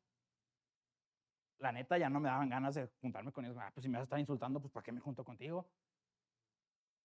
La 1.58 1.70
neta 1.70 1.98
ya 1.98 2.08
no 2.08 2.18
me 2.18 2.30
daban 2.30 2.48
ganas 2.48 2.76
de 2.76 2.88
juntarme 3.02 3.30
con 3.30 3.44
ellos. 3.44 3.58
Ah, 3.60 3.70
pues 3.74 3.82
si 3.82 3.90
me 3.90 3.98
vas 3.98 4.04
a 4.04 4.04
estar 4.04 4.18
insultando, 4.18 4.58
pues 4.58 4.72
¿para 4.72 4.84
qué 4.84 4.92
me 4.92 5.00
junto 5.00 5.22
contigo? 5.22 5.68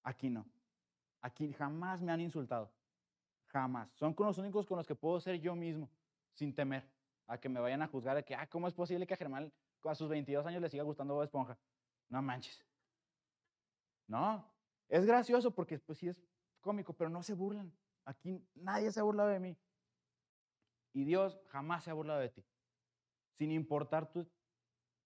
Aquí 0.04 0.30
no. 0.30 0.46
Aquí 1.20 1.52
jamás 1.52 2.02
me 2.02 2.14
han 2.14 2.22
insultado. 2.22 2.72
Jamás. 3.58 3.92
Son 3.96 4.14
con 4.14 4.28
los 4.28 4.38
únicos 4.38 4.68
con 4.68 4.78
los 4.78 4.86
que 4.86 4.94
puedo 4.94 5.20
ser 5.20 5.40
yo 5.40 5.56
mismo, 5.56 5.90
sin 6.36 6.54
temer 6.54 6.88
a 7.26 7.40
que 7.40 7.50
me 7.50 7.60
vayan 7.60 7.82
a 7.82 7.88
juzgar 7.88 8.16
de 8.16 8.24
que, 8.24 8.36
ah, 8.36 8.48
¿cómo 8.48 8.68
es 8.68 8.74
posible 8.76 9.08
que 9.08 9.16
a 9.16 9.18
Germán 9.18 9.52
a 9.84 9.96
sus 9.96 10.10
22 10.10 10.46
años 10.46 10.62
le 10.62 10.70
siga 10.70 10.84
gustando 10.84 11.16
Bob 11.16 11.24
Esponja? 11.24 11.58
No 12.10 12.22
manches. 12.22 12.64
No, 14.06 14.48
es 14.90 15.06
gracioso 15.06 15.50
porque 15.56 15.80
pues 15.80 15.98
sí 15.98 16.08
es 16.08 16.22
cómico, 16.62 16.94
pero 16.94 17.10
no 17.10 17.24
se 17.24 17.34
burlan. 17.34 17.74
Aquí 18.06 18.46
nadie 18.54 18.92
se 18.92 19.00
ha 19.00 19.04
burlado 19.04 19.30
de 19.30 19.40
mí. 19.40 19.58
Y 20.94 21.04
Dios 21.06 21.40
jamás 21.48 21.84
se 21.84 21.90
ha 21.90 21.94
burlado 21.94 22.20
de 22.20 22.30
ti. 22.30 22.46
Sin 23.40 23.52
importar 23.52 24.12
tu, 24.12 24.28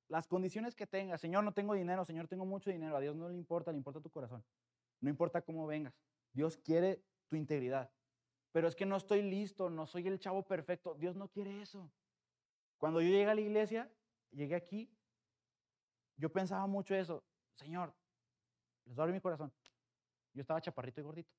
las 0.10 0.28
condiciones 0.28 0.76
que 0.76 0.86
tengas. 0.86 1.22
Señor, 1.22 1.46
no 1.46 1.54
tengo 1.54 1.74
dinero. 1.74 2.04
Señor, 2.04 2.28
tengo 2.28 2.46
mucho 2.46 2.70
dinero. 2.70 2.98
A 2.98 3.00
Dios 3.00 3.16
no 3.16 3.30
le 3.30 3.36
importa, 3.36 3.72
le 3.72 3.78
importa 3.78 4.02
tu 4.02 4.10
corazón. 4.10 4.44
No 5.00 5.10
importa 5.10 5.42
cómo 5.42 5.66
vengas. 5.66 5.94
Dios 6.34 6.58
quiere 6.58 7.02
tu 7.30 7.38
integridad. 7.38 7.90
Pero 8.52 8.68
es 8.68 8.76
que 8.76 8.86
no 8.86 8.98
estoy 8.98 9.22
listo, 9.22 9.70
no 9.70 9.86
soy 9.86 10.08
el 10.08 10.20
chavo 10.20 10.44
perfecto. 10.44 10.96
Dios 10.96 11.16
no 11.16 11.30
quiere 11.30 11.62
eso. 11.62 11.90
Cuando 12.78 13.02
yo 13.02 13.10
llegué 13.10 13.30
a 13.30 13.36
la 13.36 13.42
iglesia, 13.42 13.92
llegué 14.32 14.56
aquí, 14.56 14.92
yo 16.18 16.32
pensaba 16.32 16.68
mucho 16.68 16.96
eso. 16.96 17.24
Señor, 17.56 17.94
les 18.86 18.96
doy 18.96 19.12
mi 19.12 19.22
corazón. 19.22 19.54
Yo 20.34 20.42
estaba 20.42 20.62
chaparrito 20.62 21.02
y 21.02 21.04
gordito. 21.04 21.34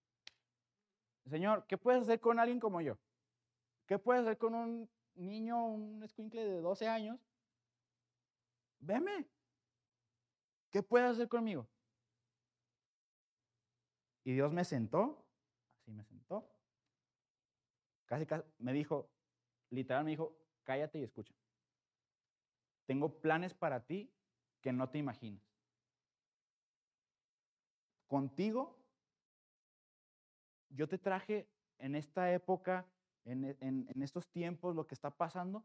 Señor, 1.26 1.66
¿qué 1.66 1.78
puedes 1.78 2.02
hacer 2.02 2.20
con 2.20 2.38
alguien 2.38 2.58
como 2.58 2.80
yo? 2.80 2.98
¿Qué 3.86 3.98
puedes 3.98 4.22
hacer 4.22 4.38
con 4.38 4.54
un 4.54 4.90
niño, 5.14 5.66
un 5.66 6.02
escuincle 6.02 6.44
de 6.44 6.60
12 6.60 6.88
años? 6.88 7.20
Veme. 8.80 9.28
¿Qué 10.70 10.82
puedes 10.82 11.10
hacer 11.10 11.28
conmigo? 11.28 11.68
Y 14.24 14.32
Dios 14.32 14.52
me 14.52 14.64
sentó, 14.64 15.24
así 15.80 15.90
me 15.92 16.04
sentó. 16.04 16.51
Casi, 18.12 18.26
casi 18.26 18.44
me 18.58 18.74
dijo, 18.74 19.08
literal 19.70 20.04
me 20.04 20.10
dijo, 20.10 20.36
cállate 20.64 20.98
y 20.98 21.02
escucha. 21.02 21.32
Tengo 22.84 23.08
planes 23.22 23.54
para 23.54 23.86
ti 23.86 24.12
que 24.60 24.70
no 24.70 24.90
te 24.90 24.98
imaginas. 24.98 25.42
Contigo, 28.06 28.76
yo 30.68 30.86
te 30.86 30.98
traje 30.98 31.48
en 31.78 31.94
esta 31.94 32.30
época, 32.34 32.86
en, 33.24 33.46
en, 33.60 33.88
en 33.88 34.02
estos 34.02 34.28
tiempos, 34.28 34.76
lo 34.76 34.86
que 34.86 34.94
está 34.94 35.10
pasando, 35.10 35.64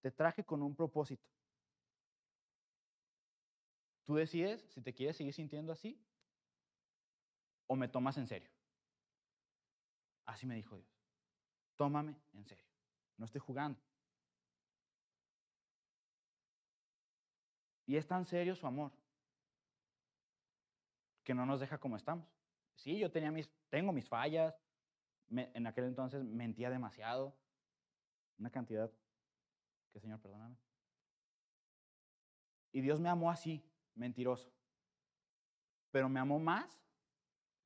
te 0.00 0.10
traje 0.10 0.42
con 0.42 0.64
un 0.64 0.74
propósito. 0.74 1.30
Tú 4.04 4.16
decides 4.16 4.66
si 4.70 4.82
te 4.82 4.92
quieres 4.92 5.16
seguir 5.16 5.32
sintiendo 5.32 5.72
así 5.72 5.96
o 7.68 7.76
me 7.76 7.86
tomas 7.86 8.18
en 8.18 8.26
serio. 8.26 8.50
Así 10.26 10.44
me 10.44 10.56
dijo 10.56 10.76
Dios. 10.76 10.91
Tómame 11.82 12.14
en 12.34 12.44
serio. 12.44 12.64
No 13.16 13.24
estoy 13.24 13.40
jugando. 13.40 13.76
Y 17.86 17.96
es 17.96 18.06
tan 18.06 18.24
serio 18.24 18.54
su 18.54 18.68
amor 18.68 18.92
que 21.24 21.34
no 21.34 21.44
nos 21.44 21.58
deja 21.58 21.78
como 21.78 21.96
estamos. 21.96 22.24
Sí, 22.76 23.00
yo 23.00 23.10
tenía 23.10 23.32
mis, 23.32 23.50
tengo 23.68 23.92
mis 23.92 24.08
fallas. 24.08 24.54
En 25.28 25.66
aquel 25.66 25.86
entonces 25.86 26.22
mentía 26.22 26.70
demasiado. 26.70 27.36
Una 28.38 28.50
cantidad 28.50 28.88
que, 29.90 29.98
Señor, 29.98 30.20
perdóname. 30.20 30.56
Y 32.70 32.80
Dios 32.80 33.00
me 33.00 33.08
amó 33.08 33.28
así, 33.28 33.60
mentiroso. 33.96 34.54
Pero 35.90 36.08
me 36.08 36.20
amó 36.20 36.38
más 36.38 36.80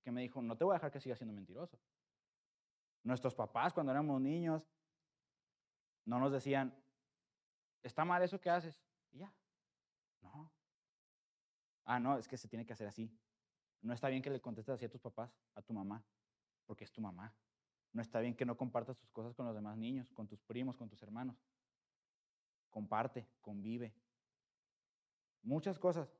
que 0.02 0.10
me 0.10 0.22
dijo, 0.22 0.40
no 0.40 0.56
te 0.56 0.64
voy 0.64 0.72
a 0.72 0.78
dejar 0.78 0.90
que 0.90 1.02
sigas 1.02 1.18
siendo 1.18 1.34
mentiroso. 1.34 1.78
Nuestros 3.06 3.36
papás, 3.36 3.72
cuando 3.72 3.92
éramos 3.92 4.20
niños, 4.20 4.68
no 6.06 6.18
nos 6.18 6.32
decían, 6.32 6.76
está 7.84 8.04
mal 8.04 8.20
eso 8.20 8.40
que 8.40 8.50
haces. 8.50 8.82
Y 9.12 9.18
ya. 9.18 9.32
No. 10.22 10.50
Ah, 11.84 12.00
no, 12.00 12.18
es 12.18 12.26
que 12.26 12.36
se 12.36 12.48
tiene 12.48 12.66
que 12.66 12.72
hacer 12.72 12.88
así. 12.88 13.16
No 13.80 13.94
está 13.94 14.08
bien 14.08 14.22
que 14.22 14.30
le 14.30 14.40
contestes 14.40 14.74
así 14.74 14.86
a 14.86 14.90
tus 14.90 15.00
papás, 15.00 15.38
a 15.54 15.62
tu 15.62 15.72
mamá, 15.72 16.04
porque 16.66 16.82
es 16.82 16.90
tu 16.90 17.00
mamá. 17.00 17.32
No 17.92 18.02
está 18.02 18.18
bien 18.18 18.34
que 18.34 18.44
no 18.44 18.56
compartas 18.56 18.98
tus 18.98 19.12
cosas 19.12 19.36
con 19.36 19.46
los 19.46 19.54
demás 19.54 19.78
niños, 19.78 20.10
con 20.10 20.26
tus 20.26 20.42
primos, 20.42 20.76
con 20.76 20.88
tus 20.88 21.00
hermanos. 21.00 21.40
Comparte, 22.70 23.28
convive. 23.40 23.94
Muchas 25.42 25.78
cosas. 25.78 26.12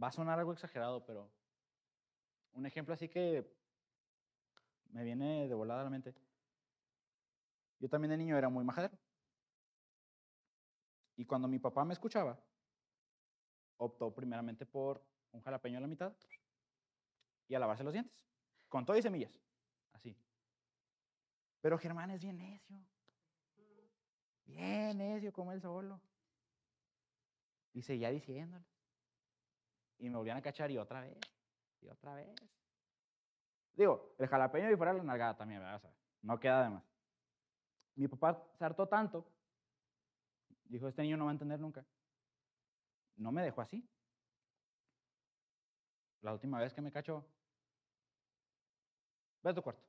Va 0.00 0.08
a 0.08 0.12
sonar 0.12 0.38
algo 0.38 0.52
exagerado, 0.52 1.06
pero 1.06 1.37
un 2.58 2.66
ejemplo 2.66 2.92
así 2.92 3.08
que 3.08 3.48
me 4.90 5.04
viene 5.04 5.46
de 5.46 5.54
volada 5.54 5.80
a 5.80 5.84
la 5.84 5.90
mente. 5.90 6.12
Yo 7.78 7.88
también 7.88 8.10
de 8.10 8.16
niño 8.16 8.36
era 8.36 8.48
muy 8.48 8.64
majadero. 8.64 8.98
Y 11.16 11.24
cuando 11.24 11.46
mi 11.46 11.60
papá 11.60 11.84
me 11.84 11.92
escuchaba, 11.92 12.38
optó 13.76 14.12
primeramente 14.12 14.66
por 14.66 15.04
un 15.30 15.40
jalapeño 15.40 15.78
a 15.78 15.80
la 15.80 15.86
mitad 15.86 16.12
y 17.46 17.54
a 17.54 17.60
lavarse 17.60 17.84
los 17.84 17.92
dientes, 17.92 18.26
con 18.68 18.84
todo 18.84 18.96
y 18.96 19.02
semillas, 19.02 19.32
así. 19.92 20.16
Pero 21.60 21.78
Germán 21.78 22.10
es 22.10 22.20
bien 22.20 22.38
necio, 22.38 22.84
bien 24.44 24.98
necio 24.98 25.32
como 25.32 25.52
él 25.52 25.60
solo. 25.60 26.00
Y 27.72 27.82
seguía 27.82 28.10
diciéndole. 28.10 28.64
Y 29.98 30.10
me 30.10 30.16
volvían 30.16 30.38
a 30.38 30.42
cachar 30.42 30.70
y 30.70 30.78
otra 30.78 31.00
vez, 31.00 31.18
y 31.80 31.88
otra 31.88 32.14
vez. 32.14 32.28
Digo, 33.74 34.14
el 34.18 34.26
jalapeño 34.26 34.70
y 34.70 34.76
fuera 34.76 34.92
la 34.92 35.02
nalgada 35.02 35.36
también, 35.36 35.60
¿verdad? 35.60 35.76
O 35.76 35.80
sea, 35.80 35.94
no 36.22 36.40
queda 36.40 36.64
de 36.64 36.70
más. 36.70 36.84
Mi 37.94 38.08
papá 38.08 38.44
se 38.56 38.64
hartó 38.64 38.86
tanto, 38.86 39.26
dijo, 40.64 40.88
este 40.88 41.02
niño 41.02 41.16
no 41.16 41.24
va 41.24 41.30
a 41.30 41.34
entender 41.34 41.58
nunca. 41.58 41.84
No 43.16 43.32
me 43.32 43.42
dejó 43.42 43.60
así. 43.60 43.88
La 46.20 46.32
última 46.32 46.58
vez 46.58 46.72
que 46.74 46.80
me 46.80 46.92
cachó, 46.92 47.24
ve 49.42 49.50
a 49.50 49.54
tu 49.54 49.62
cuarto. 49.62 49.82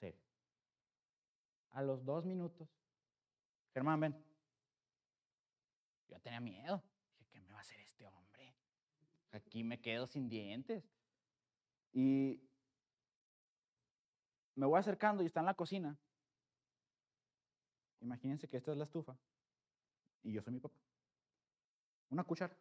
Sí. 0.00 0.14
A 1.70 1.82
los 1.82 2.04
dos 2.04 2.24
minutos, 2.24 2.68
Germán, 3.72 4.00
ven. 4.00 4.24
Yo 6.08 6.20
tenía 6.20 6.40
miedo. 6.40 6.82
¿qué 7.30 7.40
me 7.40 7.52
va 7.52 7.58
a 7.58 7.60
hacer 7.60 7.80
este 7.80 8.06
hombre? 8.06 8.54
Aquí 9.32 9.64
me 9.64 9.80
quedo 9.80 10.06
sin 10.06 10.28
dientes. 10.28 10.84
Y 11.92 12.40
me 14.54 14.66
voy 14.66 14.78
acercando 14.78 15.22
y 15.22 15.26
está 15.26 15.40
en 15.40 15.46
la 15.46 15.54
cocina. 15.54 15.98
Imagínense 18.00 18.48
que 18.48 18.56
esta 18.56 18.72
es 18.72 18.78
la 18.78 18.84
estufa 18.84 19.16
y 20.22 20.32
yo 20.32 20.42
soy 20.42 20.54
mi 20.54 20.60
papá. 20.60 20.78
Una 22.10 22.24
cuchara 22.24 22.56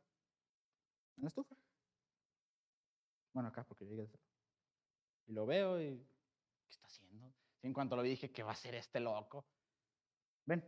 en 1.17 1.23
la 1.23 1.27
estufa. 1.27 1.55
Bueno, 3.33 3.49
acá 3.49 3.63
porque 3.63 3.85
llegué 3.85 4.09
Y 5.27 5.33
lo 5.33 5.45
veo 5.45 5.79
y, 5.81 5.97
¿qué 5.97 6.69
está 6.69 6.87
haciendo? 6.87 7.33
En 7.61 7.73
cuanto 7.73 7.95
lo 7.95 8.01
vi 8.01 8.09
dije, 8.09 8.31
¿qué 8.31 8.43
va 8.43 8.51
a 8.51 8.53
hacer 8.53 8.75
este 8.75 8.99
loco? 8.99 9.45
Ven. 10.45 10.63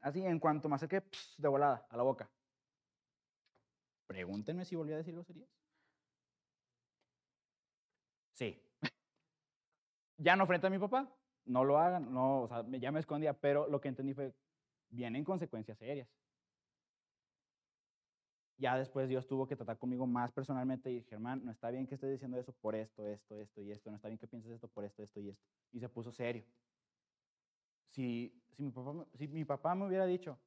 Así, 0.00 0.24
en 0.24 0.40
cuanto 0.40 0.68
me 0.68 0.74
acerqué, 0.74 1.02
de 1.38 1.48
volada, 1.48 1.86
a 1.88 1.96
la 1.96 2.02
boca. 2.02 2.28
Pregúntenme 4.12 4.66
si 4.66 4.76
volví 4.76 4.92
a 4.92 4.98
decir 4.98 5.14
groserías. 5.14 5.48
Sí. 8.34 8.60
ya 10.18 10.36
no 10.36 10.46
frente 10.46 10.66
a 10.66 10.70
mi 10.70 10.78
papá, 10.78 11.08
no 11.46 11.64
lo 11.64 11.78
hagan, 11.78 12.12
no, 12.12 12.42
o 12.42 12.48
sea, 12.48 12.62
ya 12.78 12.92
me 12.92 13.00
escondía, 13.00 13.32
pero 13.32 13.68
lo 13.68 13.80
que 13.80 13.88
entendí 13.88 14.12
fue, 14.12 14.34
vienen 14.90 15.24
consecuencias 15.24 15.78
serias. 15.78 16.08
ya 18.62 18.76
después 18.78 19.08
Dios 19.08 19.26
tuvo 19.26 19.46
que 19.46 19.56
tratar 19.56 19.78
conmigo 19.78 20.06
más 20.06 20.30
personalmente 20.30 20.92
y 20.92 21.02
Germán, 21.02 21.44
no 21.44 21.50
está 21.50 21.70
bien 21.70 21.86
que 21.86 21.94
estés 21.94 22.12
diciendo 22.12 22.38
eso 22.38 22.52
por 22.52 22.76
esto, 22.76 23.06
esto, 23.08 23.40
esto 23.40 23.60
y 23.60 23.72
esto, 23.72 23.90
no 23.90 23.96
está 23.96 24.08
bien 24.08 24.18
que 24.18 24.28
pienses 24.28 24.52
esto 24.52 24.68
por 24.68 24.84
esto, 24.84 25.02
esto 25.02 25.20
y 25.20 25.30
esto. 25.30 25.42
Y 25.72 25.80
se 25.80 25.88
puso 25.88 26.12
serio. 26.12 26.44
Si, 27.90 28.32
si 29.14 29.28
mi 29.28 29.44
papá 29.44 29.74
me 29.74 29.86
hubiera 29.86 30.06
dicho, 30.06 30.38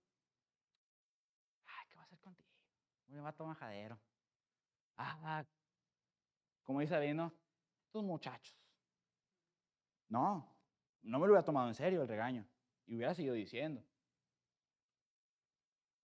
ay, 1.65 1.85
¿qué 1.89 1.95
va 1.95 2.03
a 2.03 2.05
hacer 2.05 2.19
contigo? 2.19 2.49
Me 3.15 3.21
va 3.21 3.29
a 3.29 3.33
tomar 3.33 3.55
majadero. 3.55 3.97
Ah, 4.97 5.45
como 6.63 6.81
dice 6.81 6.95
Abino, 6.95 7.33
estos 7.85 8.03
muchachos. 8.03 8.57
No, 10.09 10.53
no 11.01 11.19
me 11.19 11.25
lo 11.25 11.31
hubiera 11.31 11.45
tomado 11.45 11.69
en 11.69 11.75
serio 11.75 12.01
el 12.01 12.09
regaño 12.09 12.45
y 12.85 12.95
hubiera 12.97 13.13
seguido 13.13 13.33
diciendo. 13.33 13.81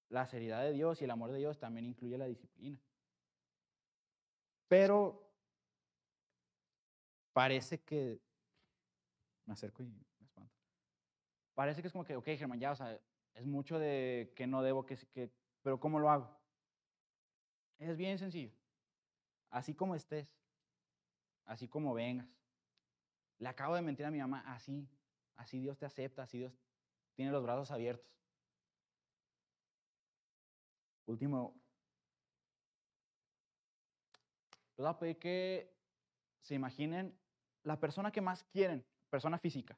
La 0.07 0.25
seriedad 0.25 0.61
de 0.63 0.71
Dios 0.71 1.01
y 1.01 1.03
el 1.03 1.11
amor 1.11 1.31
de 1.31 1.39
Dios 1.39 1.59
también 1.59 1.85
incluye 1.85 2.17
la 2.17 2.27
disciplina. 2.27 2.79
Pero 4.69 5.29
parece 7.33 7.81
que 7.81 8.21
me 9.45 9.53
acerco 9.53 9.83
y 9.83 9.87
me 9.87 10.01
espanto. 10.21 10.55
Parece 11.55 11.81
que 11.81 11.87
es 11.87 11.91
como 11.91 12.05
que, 12.05 12.15
ok, 12.15 12.25
Germán, 12.37 12.59
ya, 12.59 12.71
o 12.71 12.75
sea, 12.75 12.97
es 13.33 13.45
mucho 13.45 13.79
de 13.79 14.31
que 14.33 14.47
no 14.47 14.61
debo, 14.61 14.85
que, 14.85 14.95
que, 15.11 15.29
pero 15.61 15.77
¿cómo 15.77 15.99
lo 15.99 16.09
hago? 16.09 16.40
Es 17.81 17.97
bien 17.97 18.19
sencillo. 18.19 18.51
Así 19.49 19.73
como 19.73 19.95
estés, 19.95 20.31
así 21.45 21.67
como 21.67 21.95
vengas. 21.95 22.29
Le 23.39 23.49
acabo 23.49 23.73
de 23.73 23.81
mentir 23.81 24.05
a 24.05 24.11
mi 24.11 24.19
mamá, 24.19 24.43
así, 24.45 24.87
así 25.35 25.59
Dios 25.59 25.79
te 25.79 25.87
acepta, 25.87 26.21
así 26.21 26.37
Dios 26.37 26.53
tiene 27.15 27.31
los 27.31 27.41
brazos 27.41 27.71
abiertos. 27.71 28.05
Último, 31.07 31.59
les 34.77 34.99
voy 34.99 35.15
que 35.15 35.75
se 36.39 36.53
imaginen 36.53 37.19
la 37.63 37.79
persona 37.79 38.11
que 38.11 38.21
más 38.21 38.43
quieren, 38.43 38.85
persona 39.09 39.39
física. 39.39 39.75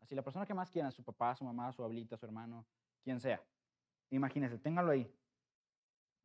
Así, 0.00 0.16
la 0.16 0.22
persona 0.22 0.46
que 0.46 0.54
más 0.54 0.68
quieran, 0.68 0.90
su 0.90 1.04
papá, 1.04 1.36
su 1.36 1.44
mamá, 1.44 1.72
su 1.72 1.82
abuelita, 1.82 2.16
su 2.16 2.26
hermano, 2.26 2.66
quien 3.04 3.20
sea. 3.20 3.40
Imagínense, 4.10 4.58
ténganlo 4.58 4.90
ahí. 4.90 5.08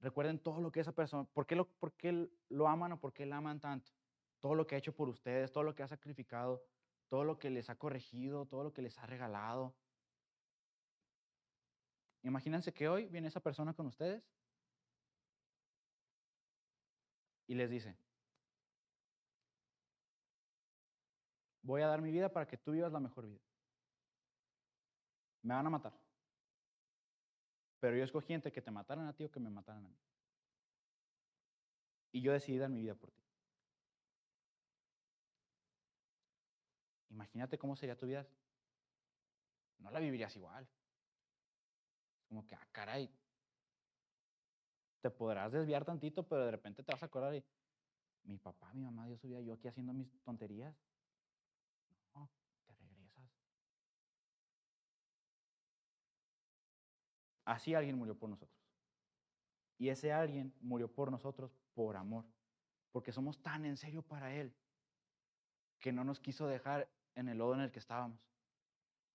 Recuerden 0.02 0.40
todo 0.40 0.60
lo 0.60 0.72
que 0.72 0.80
esa 0.80 0.94
persona, 0.94 1.26
¿por 1.32 1.46
qué, 1.46 1.56
lo, 1.56 1.68
por 1.68 1.94
qué 1.94 2.28
lo 2.50 2.68
aman 2.68 2.94
o 2.94 3.00
por 3.00 3.14
qué 3.14 3.26
la 3.26 3.38
aman 3.38 3.60
tanto? 3.60 3.92
Todo 4.40 4.56
lo 4.56 4.66
que 4.66 4.74
ha 4.74 4.80
hecho 4.80 4.96
por 4.96 5.08
ustedes, 5.08 5.52
todo 5.52 5.64
lo 5.64 5.76
que 5.76 5.84
ha 5.84 5.88
sacrificado, 5.88 6.64
todo 7.08 7.24
lo 7.24 7.38
que 7.38 7.52
les 7.52 7.70
ha 7.70 7.76
corregido, 7.76 8.48
todo 8.48 8.64
lo 8.64 8.74
que 8.74 8.82
les 8.82 8.98
ha 8.98 9.06
regalado. 9.06 9.76
Imagínense 12.24 12.74
que 12.74 12.90
hoy 12.90 13.06
viene 13.08 13.28
esa 13.28 13.40
persona 13.40 13.76
con 13.76 13.86
ustedes 13.86 14.24
y 17.46 17.54
les 17.54 17.70
dice, 17.70 17.96
voy 21.62 21.84
a 21.84 21.88
dar 21.88 22.02
mi 22.02 22.12
vida 22.12 22.30
para 22.30 22.48
que 22.48 22.58
tú 22.58 22.72
vivas 22.72 22.92
la 22.92 23.00
mejor 23.00 23.28
vida. 23.28 23.42
Me 25.44 25.54
van 25.54 25.68
a 25.68 25.70
matar. 25.70 26.11
Pero 27.82 27.98
yo 27.98 28.04
escogí 28.04 28.34
entre 28.34 28.52
que 28.52 28.62
te 28.62 28.72
mataran 28.72 29.08
a 29.08 29.14
ti 29.14 29.26
o 29.26 29.32
que 29.32 29.40
me 29.40 29.50
mataran 29.50 29.84
a 29.86 29.90
mí. 29.90 29.98
Y 32.14 32.22
yo 32.22 32.32
decidí 32.32 32.58
dar 32.60 32.70
mi 32.70 32.80
vida 32.80 32.96
por 32.96 33.10
ti. 33.12 33.22
Imagínate 37.10 37.58
cómo 37.58 37.76
sería 37.76 37.98
tu 37.98 38.06
vida. 38.06 38.26
No 39.80 39.90
la 39.90 40.00
vivirías 40.00 40.36
igual. 40.36 40.68
Como 42.30 42.48
que, 42.48 42.56
ah, 42.56 42.68
caray. 42.72 43.10
Te 45.02 45.10
podrás 45.10 45.52
desviar 45.52 45.84
tantito, 45.84 46.22
pero 46.28 46.46
de 46.46 46.52
repente 46.52 46.84
te 46.84 46.92
vas 46.92 47.02
a 47.02 47.08
acordar 47.08 47.34
y 47.36 47.44
mi 48.24 48.38
papá, 48.38 48.72
mi 48.74 48.84
mamá, 48.84 49.08
Dios 49.08 49.20
subía 49.20 49.42
yo 49.42 49.54
aquí 49.54 49.68
haciendo 49.68 49.94
mis 49.94 50.08
tonterías. 50.24 50.76
No, 52.14 52.30
te 52.66 52.74
regresas. 52.74 53.26
Así 57.46 57.74
alguien 57.74 57.98
murió 57.98 58.18
por 58.18 58.30
nosotros. 58.30 58.60
Y 59.78 59.90
ese 59.90 60.14
alguien 60.14 60.54
murió 60.62 60.88
por 60.88 61.12
nosotros 61.12 61.52
por 61.74 61.96
amor. 61.96 62.26
Porque 62.92 63.12
somos 63.12 63.42
tan 63.42 63.66
en 63.66 63.78
serio 63.78 64.02
para 64.04 64.34
Él 64.34 64.54
que 65.80 65.92
no 65.92 66.04
nos 66.04 66.20
quiso 66.20 66.48
dejar 66.48 66.88
en 67.16 67.28
el 67.28 67.40
lodo 67.40 67.56
en 67.56 67.62
el 67.62 67.72
que 67.72 67.80
estábamos. 67.80 68.20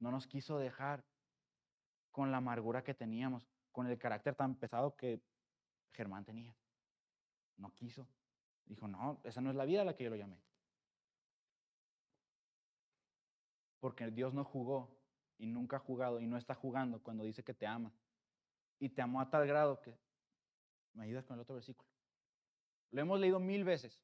No 0.00 0.10
nos 0.10 0.26
quiso 0.26 0.58
dejar 0.58 1.04
con 2.10 2.30
la 2.30 2.38
amargura 2.38 2.82
que 2.82 2.94
teníamos, 2.94 3.46
con 3.72 3.86
el 3.86 3.98
carácter 3.98 4.34
tan 4.34 4.56
pesado 4.56 4.96
que 4.96 5.22
Germán 5.92 6.24
tenía. 6.24 6.54
No 7.56 7.72
quiso. 7.72 8.06
Dijo, 8.64 8.88
no, 8.88 9.20
esa 9.22 9.40
no 9.40 9.50
es 9.50 9.56
la 9.56 9.64
vida 9.64 9.82
a 9.82 9.84
la 9.84 9.94
que 9.94 10.04
yo 10.04 10.10
lo 10.10 10.16
llamé. 10.16 10.40
Porque 13.78 14.10
Dios 14.10 14.34
no 14.34 14.44
jugó 14.44 14.90
y 15.38 15.46
nunca 15.46 15.76
ha 15.76 15.80
jugado 15.80 16.20
y 16.20 16.26
no 16.26 16.36
está 16.36 16.54
jugando 16.54 17.02
cuando 17.02 17.22
dice 17.22 17.44
que 17.44 17.54
te 17.54 17.66
ama. 17.66 17.92
Y 18.78 18.88
te 18.88 19.02
amó 19.02 19.20
a 19.20 19.30
tal 19.30 19.46
grado 19.46 19.80
que... 19.80 19.98
¿Me 20.92 21.04
ayudas 21.04 21.26
con 21.26 21.34
el 21.34 21.42
otro 21.42 21.54
versículo? 21.54 21.88
Lo 22.90 23.00
hemos 23.00 23.20
leído 23.20 23.38
mil 23.38 23.64
veces. 23.64 24.00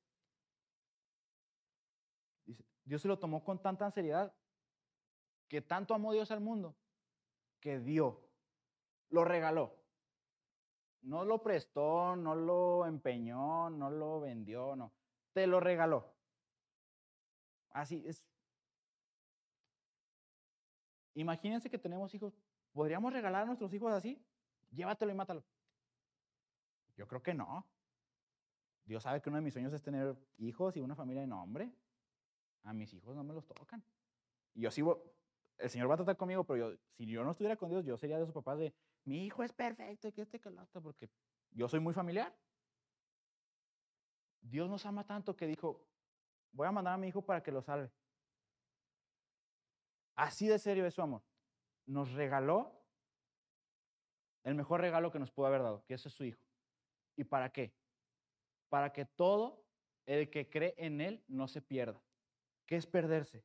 Dios 2.85 3.01
se 3.01 3.09
lo 3.09 3.19
tomó 3.19 3.45
con 3.45 3.63
tanta 3.63 3.91
seriedad 3.91 4.35
que 5.49 5.63
tanto 5.63 5.95
amó 5.95 6.13
Dios 6.13 6.31
al 6.31 6.41
mundo 6.41 6.77
que 7.61 7.79
dio, 7.79 8.21
lo 9.11 9.25
regaló. 9.25 9.79
No 11.03 11.25
lo 11.25 11.43
prestó, 11.43 12.17
no 12.17 12.35
lo 12.35 12.87
empeñó, 12.87 13.71
no 13.71 13.91
lo 13.91 14.21
vendió, 14.21 14.77
no. 14.77 14.93
Te 15.33 15.47
lo 15.47 15.61
regaló. 15.61 16.13
Así 17.71 18.03
es. 18.07 18.27
Imagínense 21.15 21.71
que 21.71 21.79
tenemos 21.79 22.15
hijos. 22.15 22.35
¿Podríamos 22.73 23.13
regalar 23.13 23.43
a 23.43 23.47
nuestros 23.47 23.73
hijos 23.73 23.93
así? 23.93 24.25
Llévatelo 24.73 25.13
y 25.13 25.15
mátalo. 25.15 25.45
Yo 26.97 27.07
creo 27.07 27.23
que 27.23 27.35
no. 27.35 27.67
Dios 28.85 29.03
sabe 29.03 29.23
que 29.23 29.29
uno 29.29 29.37
de 29.37 29.43
mis 29.43 29.53
sueños 29.53 29.73
es 29.73 29.83
tener 29.83 30.17
hijos 30.39 30.77
y 30.77 30.81
una 30.81 30.97
familia 30.97 31.23
de 31.23 31.29
nombre. 31.29 31.73
A 32.65 32.73
mis 32.73 32.93
hijos 32.95 33.15
no 33.15 33.23
me 33.23 33.35
los 33.35 33.47
tocan. 33.47 33.85
Y 34.55 34.63
yo 34.63 34.71
sigo, 34.71 35.15
el 35.59 35.71
Señor 35.71 35.89
va 35.89 35.95
a 35.95 35.99
tratar 35.99 36.17
conmigo, 36.17 36.45
pero 36.45 36.71
yo, 36.71 36.79
si 36.97 37.07
yo 37.07 37.23
no 37.25 37.31
estuviera 37.31 37.57
con 37.57 37.71
Dios, 37.71 37.85
yo 37.85 37.97
sería 37.97 38.17
de 38.17 38.25
esos 38.25 38.35
papás 38.35 38.59
de, 38.59 38.75
mi 39.05 39.25
hijo 39.25 39.43
es 39.43 39.53
perfecto 39.53 40.09
y 40.09 40.13
que 40.13 40.23
este 40.23 40.41
otro", 40.49 40.83
porque 40.83 41.11
yo 41.51 41.69
soy 41.69 41.81
muy 41.81 41.95
familiar. 41.95 42.35
Dios 44.41 44.69
nos 44.69 44.85
ama 44.87 45.05
tanto 45.07 45.37
que 45.37 45.47
dijo, 45.47 45.87
voy 46.53 46.67
a 46.67 46.73
mandar 46.73 46.95
a 46.95 46.99
mi 46.99 47.09
hijo 47.09 47.23
para 47.23 47.43
que 47.43 47.53
lo 47.53 47.63
salve. 47.63 47.91
Así 50.15 50.47
de 50.47 50.59
serio 50.59 50.87
es 50.87 50.95
su 50.95 51.03
amor. 51.03 51.23
Nos 51.87 52.13
regaló 52.13 52.82
el 54.45 54.55
mejor 54.55 54.81
regalo 54.81 55.11
que 55.11 55.19
nos 55.19 55.31
pudo 55.31 55.47
haber 55.47 55.63
dado, 55.63 55.85
que 55.85 55.95
ese 55.95 56.09
es 56.09 56.15
su 56.15 56.25
hijo. 56.25 56.45
¿Y 57.17 57.25
para 57.25 57.51
qué? 57.51 57.73
Para 58.69 58.93
que 58.93 59.05
todo 59.05 59.65
el 60.07 60.31
que 60.31 60.49
cree 60.49 60.75
en 60.77 61.01
él 61.01 61.23
no 61.29 61.47
se 61.49 61.63
pierda. 61.63 62.01
¿Qué 62.67 62.77
es 62.77 62.87
perderse? 62.87 63.45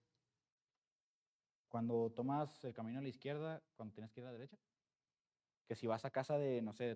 Cuando 1.69 2.12
tomas 2.15 2.63
el 2.63 2.73
camino 2.73 2.99
a 2.99 3.01
la 3.01 3.10
izquierda, 3.10 3.62
cuando 3.75 3.93
tienes 3.93 4.12
que 4.12 4.21
ir 4.21 4.25
a 4.25 4.31
la 4.31 4.38
derecha. 4.38 4.57
Que 5.67 5.75
si 5.75 5.86
vas 5.86 6.05
a 6.05 6.12
casa 6.12 6.38
de, 6.38 6.62
no 6.62 6.73
sé, 6.73 6.95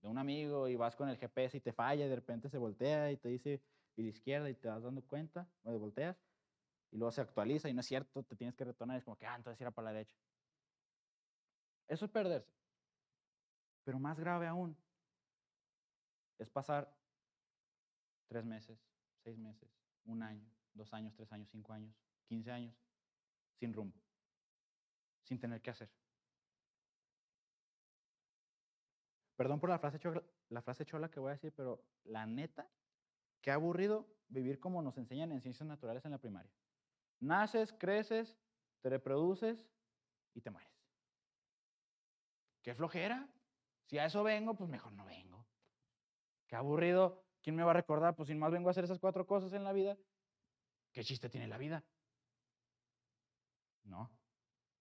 de 0.00 0.08
un 0.08 0.18
amigo 0.18 0.66
y 0.68 0.76
vas 0.76 0.96
con 0.96 1.08
el 1.08 1.18
GPS 1.18 1.58
y 1.58 1.60
te 1.60 1.72
falla 1.72 2.06
y 2.06 2.08
de 2.08 2.16
repente 2.16 2.48
se 2.48 2.58
voltea 2.58 3.12
y 3.12 3.16
te 3.18 3.28
dice 3.28 3.60
y 3.96 4.02
la 4.02 4.08
izquierda 4.08 4.48
y 4.48 4.54
te 4.54 4.68
vas 4.68 4.82
dando 4.82 5.02
cuenta, 5.02 5.46
o 5.62 5.70
te 5.70 5.76
volteas 5.76 6.16
y 6.90 6.96
luego 6.96 7.12
se 7.12 7.20
actualiza 7.20 7.68
y 7.68 7.74
no 7.74 7.80
es 7.80 7.86
cierto, 7.86 8.22
te 8.22 8.36
tienes 8.36 8.54
que 8.56 8.64
retornar, 8.64 8.96
es 8.96 9.04
como 9.04 9.16
que, 9.16 9.26
ah, 9.26 9.36
entonces 9.36 9.60
era 9.60 9.70
para 9.70 9.86
la 9.86 9.92
derecha. 9.92 10.16
Eso 11.88 12.04
es 12.04 12.10
perderse. 12.10 12.59
Pero 13.84 13.98
más 13.98 14.18
grave 14.18 14.46
aún 14.46 14.76
es 16.38 16.48
pasar 16.50 16.92
tres 18.28 18.44
meses, 18.44 18.78
seis 19.22 19.38
meses, 19.38 19.70
un 20.04 20.22
año, 20.22 20.48
dos 20.74 20.92
años, 20.92 21.14
tres 21.14 21.30
años, 21.32 21.48
cinco 21.50 21.72
años, 21.72 21.94
quince 22.26 22.50
años, 22.50 22.74
sin 23.58 23.72
rumbo, 23.72 24.00
sin 25.24 25.38
tener 25.38 25.60
que 25.60 25.70
hacer. 25.70 25.90
Perdón 29.36 29.58
por 29.58 29.70
la 29.70 29.78
frase, 29.78 29.98
chola, 29.98 30.22
la 30.50 30.62
frase 30.62 30.84
chola 30.84 31.10
que 31.10 31.18
voy 31.18 31.30
a 31.30 31.34
decir, 31.34 31.52
pero 31.56 31.82
la 32.04 32.26
neta, 32.26 32.70
qué 33.40 33.50
aburrido 33.50 34.06
vivir 34.28 34.60
como 34.60 34.82
nos 34.82 34.98
enseñan 34.98 35.32
en 35.32 35.40
ciencias 35.40 35.66
naturales 35.66 36.04
en 36.04 36.10
la 36.10 36.18
primaria. 36.18 36.52
Naces, 37.20 37.72
creces, 37.72 38.38
te 38.82 38.90
reproduces 38.90 39.66
y 40.34 40.40
te 40.40 40.50
mueres. 40.50 40.70
Qué 42.62 42.74
flojera. 42.74 43.28
Si 43.90 43.98
a 43.98 44.04
eso 44.04 44.22
vengo, 44.22 44.54
pues 44.54 44.70
mejor 44.70 44.92
no 44.92 45.04
vengo. 45.04 45.44
Qué 46.46 46.54
aburrido. 46.54 47.24
¿Quién 47.42 47.56
me 47.56 47.64
va 47.64 47.72
a 47.72 47.74
recordar? 47.74 48.14
Pues 48.14 48.28
sin 48.28 48.38
más 48.38 48.52
vengo 48.52 48.68
a 48.68 48.70
hacer 48.70 48.84
esas 48.84 49.00
cuatro 49.00 49.26
cosas 49.26 49.52
en 49.52 49.64
la 49.64 49.72
vida. 49.72 49.98
¿Qué 50.92 51.02
chiste 51.02 51.28
tiene 51.28 51.48
la 51.48 51.58
vida? 51.58 51.84
No. 53.82 54.08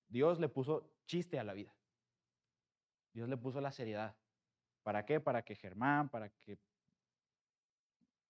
Dios 0.10 0.40
le 0.40 0.48
puso 0.48 0.94
chiste 1.08 1.40
a 1.40 1.44
la 1.44 1.54
vida. 1.54 1.76
Dios 3.12 3.28
le 3.28 3.36
puso 3.36 3.60
la 3.62 3.72
seriedad 3.72 4.16
¿Para 4.84 5.04
qué? 5.08 5.20
Para 5.20 5.44
que 5.44 5.56
Germán, 5.56 6.10
para 6.10 6.30
que 6.30 6.60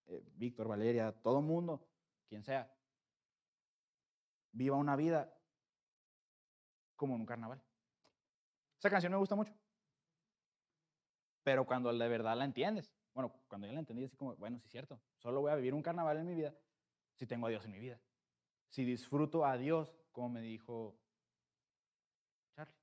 eh, 0.06 0.24
Víctor, 0.36 0.70
Valeria, 0.70 1.12
todo 1.12 1.42
mundo, 1.42 1.90
quien 2.30 2.42
sea, 2.42 2.74
viva 4.54 4.78
una 4.78 4.96
vida 4.96 5.38
como 6.96 7.16
en 7.16 7.20
un 7.20 7.28
carnaval. 7.28 7.62
Esa 8.78 8.90
canción 8.90 9.12
me 9.12 9.18
gusta 9.18 9.36
mucho. 9.36 9.54
Pero 11.44 11.66
cuando 11.66 11.92
de 11.92 12.08
verdad 12.08 12.38
la 12.38 12.46
entiendes, 12.46 12.94
bueno, 13.14 13.34
cuando 13.48 13.68
ya 13.68 13.74
la 13.74 13.80
entendí, 13.80 14.04
así 14.04 14.16
como, 14.16 14.36
bueno, 14.36 14.60
sí 14.60 14.66
es 14.66 14.72
cierto, 14.72 15.02
solo 15.18 15.42
voy 15.42 15.52
a 15.52 15.56
vivir 15.56 15.74
un 15.74 15.82
carnaval 15.82 16.18
en 16.18 16.26
mi 16.26 16.36
vida 16.36 16.56
si 17.16 17.26
tengo 17.26 17.48
a 17.48 17.50
Dios 17.50 17.66
en 17.66 17.72
mi 17.72 17.80
vida. 17.80 18.00
Si 18.70 18.86
disfruto 18.86 19.46
a 19.46 19.58
Dios, 19.58 19.94
como 20.12 20.30
me 20.30 20.42
dijo 20.42 20.98
Charlie, 22.56 22.76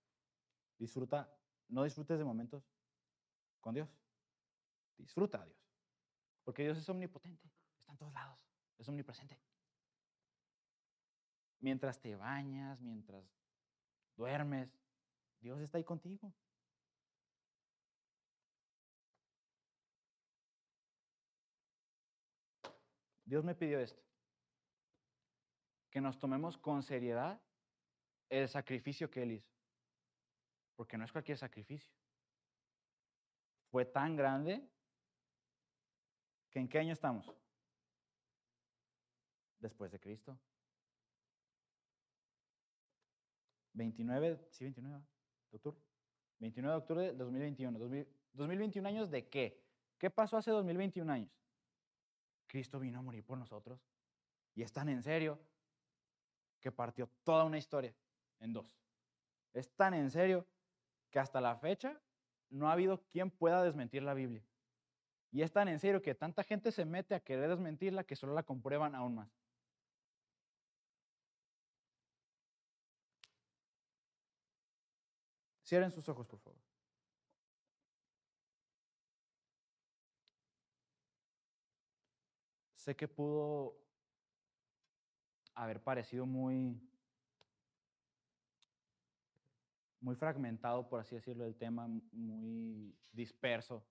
disfruta, 0.78 1.32
no 1.68 1.84
disfrutes 1.84 2.18
de 2.18 2.24
momentos 2.24 2.64
con 3.60 3.74
Dios, 3.74 3.88
disfruta 4.98 5.42
a 5.42 5.46
Dios. 5.46 5.56
Porque 6.44 6.62
Dios 6.62 6.78
es 6.78 6.88
omnipotente, 6.88 7.50
está 7.78 7.92
en 7.92 7.98
todos 7.98 8.12
lados, 8.12 8.38
es 8.78 8.88
omnipresente. 8.88 9.40
Mientras 11.60 12.00
te 12.00 12.14
bañas, 12.14 12.80
mientras 12.80 13.24
duermes, 14.16 14.70
Dios 15.40 15.60
está 15.60 15.78
ahí 15.78 15.84
contigo. 15.84 16.32
Dios 23.26 23.44
me 23.44 23.56
pidió 23.56 23.80
esto, 23.80 24.00
que 25.90 26.00
nos 26.00 26.18
tomemos 26.18 26.56
con 26.56 26.82
seriedad 26.82 27.40
el 28.28 28.48
sacrificio 28.48 29.10
que 29.10 29.22
Él 29.24 29.32
hizo, 29.32 29.52
porque 30.76 30.96
no 30.96 31.04
es 31.04 31.10
cualquier 31.10 31.36
sacrificio. 31.36 31.92
Fue 33.68 33.84
tan 33.84 34.14
grande 34.14 34.64
que 36.50 36.60
en 36.60 36.68
qué 36.68 36.78
año 36.78 36.92
estamos? 36.92 37.30
Después 39.58 39.90
de 39.90 39.98
Cristo. 39.98 40.38
29, 43.72 44.48
sí, 44.50 44.64
29 44.64 45.04
de 45.50 45.56
octubre. 45.56 45.80
29 46.38 46.72
de 46.72 46.78
octubre 46.78 47.02
de 47.02 47.12
2021. 47.14 48.06
2021 48.32 48.88
años 48.88 49.10
de 49.10 49.28
qué? 49.28 49.62
¿Qué 49.98 50.10
pasó 50.10 50.36
hace 50.36 50.52
2021 50.52 51.12
años? 51.12 51.45
Cristo 52.46 52.78
vino 52.78 52.98
a 52.98 53.02
morir 53.02 53.24
por 53.24 53.38
nosotros. 53.38 53.80
Y 54.54 54.62
es 54.62 54.72
tan 54.72 54.88
en 54.88 55.02
serio 55.02 55.38
que 56.60 56.72
partió 56.72 57.08
toda 57.24 57.44
una 57.44 57.58
historia 57.58 57.94
en 58.40 58.52
dos. 58.52 58.78
Es 59.52 59.70
tan 59.74 59.94
en 59.94 60.10
serio 60.10 60.46
que 61.10 61.18
hasta 61.18 61.40
la 61.40 61.56
fecha 61.56 62.00
no 62.50 62.68
ha 62.68 62.72
habido 62.72 63.02
quien 63.08 63.30
pueda 63.30 63.62
desmentir 63.62 64.02
la 64.02 64.14
Biblia. 64.14 64.44
Y 65.30 65.42
es 65.42 65.52
tan 65.52 65.68
en 65.68 65.78
serio 65.78 66.02
que 66.02 66.14
tanta 66.14 66.42
gente 66.42 66.72
se 66.72 66.84
mete 66.84 67.14
a 67.14 67.20
querer 67.20 67.48
desmentirla 67.50 68.04
que 68.04 68.16
solo 68.16 68.34
la 68.34 68.42
comprueban 68.42 68.94
aún 68.94 69.16
más. 69.16 69.30
Cierren 75.64 75.90
sus 75.90 76.08
ojos, 76.08 76.26
por 76.26 76.38
favor. 76.38 76.65
Sé 82.86 82.94
que 82.94 83.08
pudo 83.08 83.76
haber 85.54 85.82
parecido 85.82 86.24
muy 86.24 86.80
muy 89.98 90.14
fragmentado, 90.14 90.88
por 90.88 91.00
así 91.00 91.16
decirlo, 91.16 91.46
el 91.46 91.56
tema, 91.56 91.88
muy 92.12 92.96
disperso. 93.10 93.84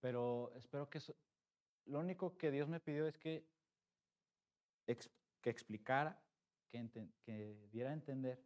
Pero 0.00 0.52
espero 0.54 0.88
que 0.88 1.00
lo 1.86 1.98
único 1.98 2.36
que 2.36 2.52
Dios 2.52 2.68
me 2.68 2.78
pidió 2.78 3.08
es 3.08 3.18
que, 3.18 3.44
que 4.86 5.50
explicara, 5.50 6.22
que, 6.68 6.88
que 7.24 7.68
diera 7.72 7.90
a 7.90 7.94
entender 7.94 8.40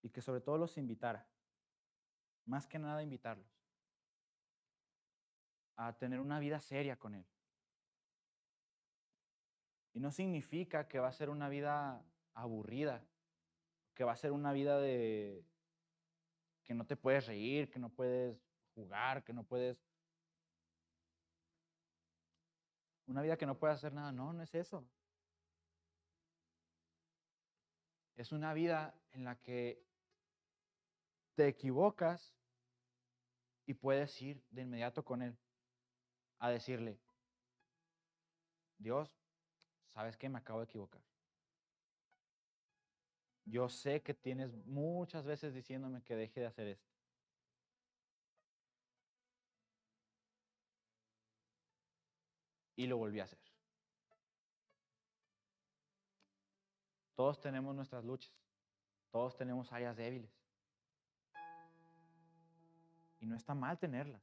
y 0.00 0.08
que 0.08 0.22
sobre 0.22 0.40
todo 0.40 0.56
los 0.56 0.78
invitara 0.78 1.28
más 2.46 2.66
que 2.66 2.78
nada 2.78 3.02
invitarlos 3.02 3.56
a 5.76 5.92
tener 5.92 6.20
una 6.20 6.38
vida 6.38 6.60
seria 6.60 6.96
con 6.96 7.14
Él. 7.14 7.26
Y 9.92 10.00
no 10.00 10.10
significa 10.10 10.88
que 10.88 10.98
va 10.98 11.08
a 11.08 11.12
ser 11.12 11.30
una 11.30 11.48
vida 11.48 12.02
aburrida, 12.34 13.06
que 13.94 14.04
va 14.04 14.12
a 14.12 14.16
ser 14.16 14.32
una 14.32 14.52
vida 14.52 14.78
de 14.78 15.44
que 16.64 16.74
no 16.74 16.84
te 16.86 16.96
puedes 16.96 17.26
reír, 17.26 17.70
que 17.70 17.78
no 17.78 17.90
puedes 17.90 18.38
jugar, 18.74 19.24
que 19.24 19.32
no 19.32 19.44
puedes... 19.44 19.78
Una 23.06 23.22
vida 23.22 23.36
que 23.36 23.46
no 23.46 23.56
puedes 23.56 23.76
hacer 23.76 23.92
nada. 23.92 24.10
No, 24.10 24.32
no 24.32 24.42
es 24.42 24.54
eso. 24.54 24.84
Es 28.16 28.32
una 28.32 28.52
vida 28.52 28.98
en 29.12 29.24
la 29.24 29.40
que 29.40 29.86
te 31.36 31.46
equivocas 31.46 32.34
y 33.66 33.74
puedes 33.74 34.20
ir 34.22 34.42
de 34.50 34.62
inmediato 34.62 35.04
con 35.04 35.22
Él 35.22 35.36
a 36.38 36.50
decirle, 36.50 36.98
Dios, 38.78 39.14
¿sabes 39.86 40.16
qué? 40.16 40.28
Me 40.28 40.38
acabo 40.38 40.60
de 40.60 40.64
equivocar. 40.64 41.02
Yo 43.44 43.68
sé 43.68 44.02
que 44.02 44.14
tienes 44.14 44.52
muchas 44.66 45.24
veces 45.24 45.54
diciéndome 45.54 46.02
que 46.02 46.16
deje 46.16 46.40
de 46.40 46.46
hacer 46.46 46.66
esto. 46.68 46.90
Y 52.76 52.86
lo 52.86 52.98
volví 52.98 53.20
a 53.20 53.24
hacer. 53.24 53.38
Todos 57.14 57.40
tenemos 57.40 57.74
nuestras 57.74 58.04
luchas. 58.04 58.34
Todos 59.10 59.36
tenemos 59.36 59.72
áreas 59.72 59.96
débiles. 59.96 60.35
Y 63.20 63.26
no 63.26 63.36
está 63.36 63.54
mal 63.54 63.78
tenerlas. 63.78 64.22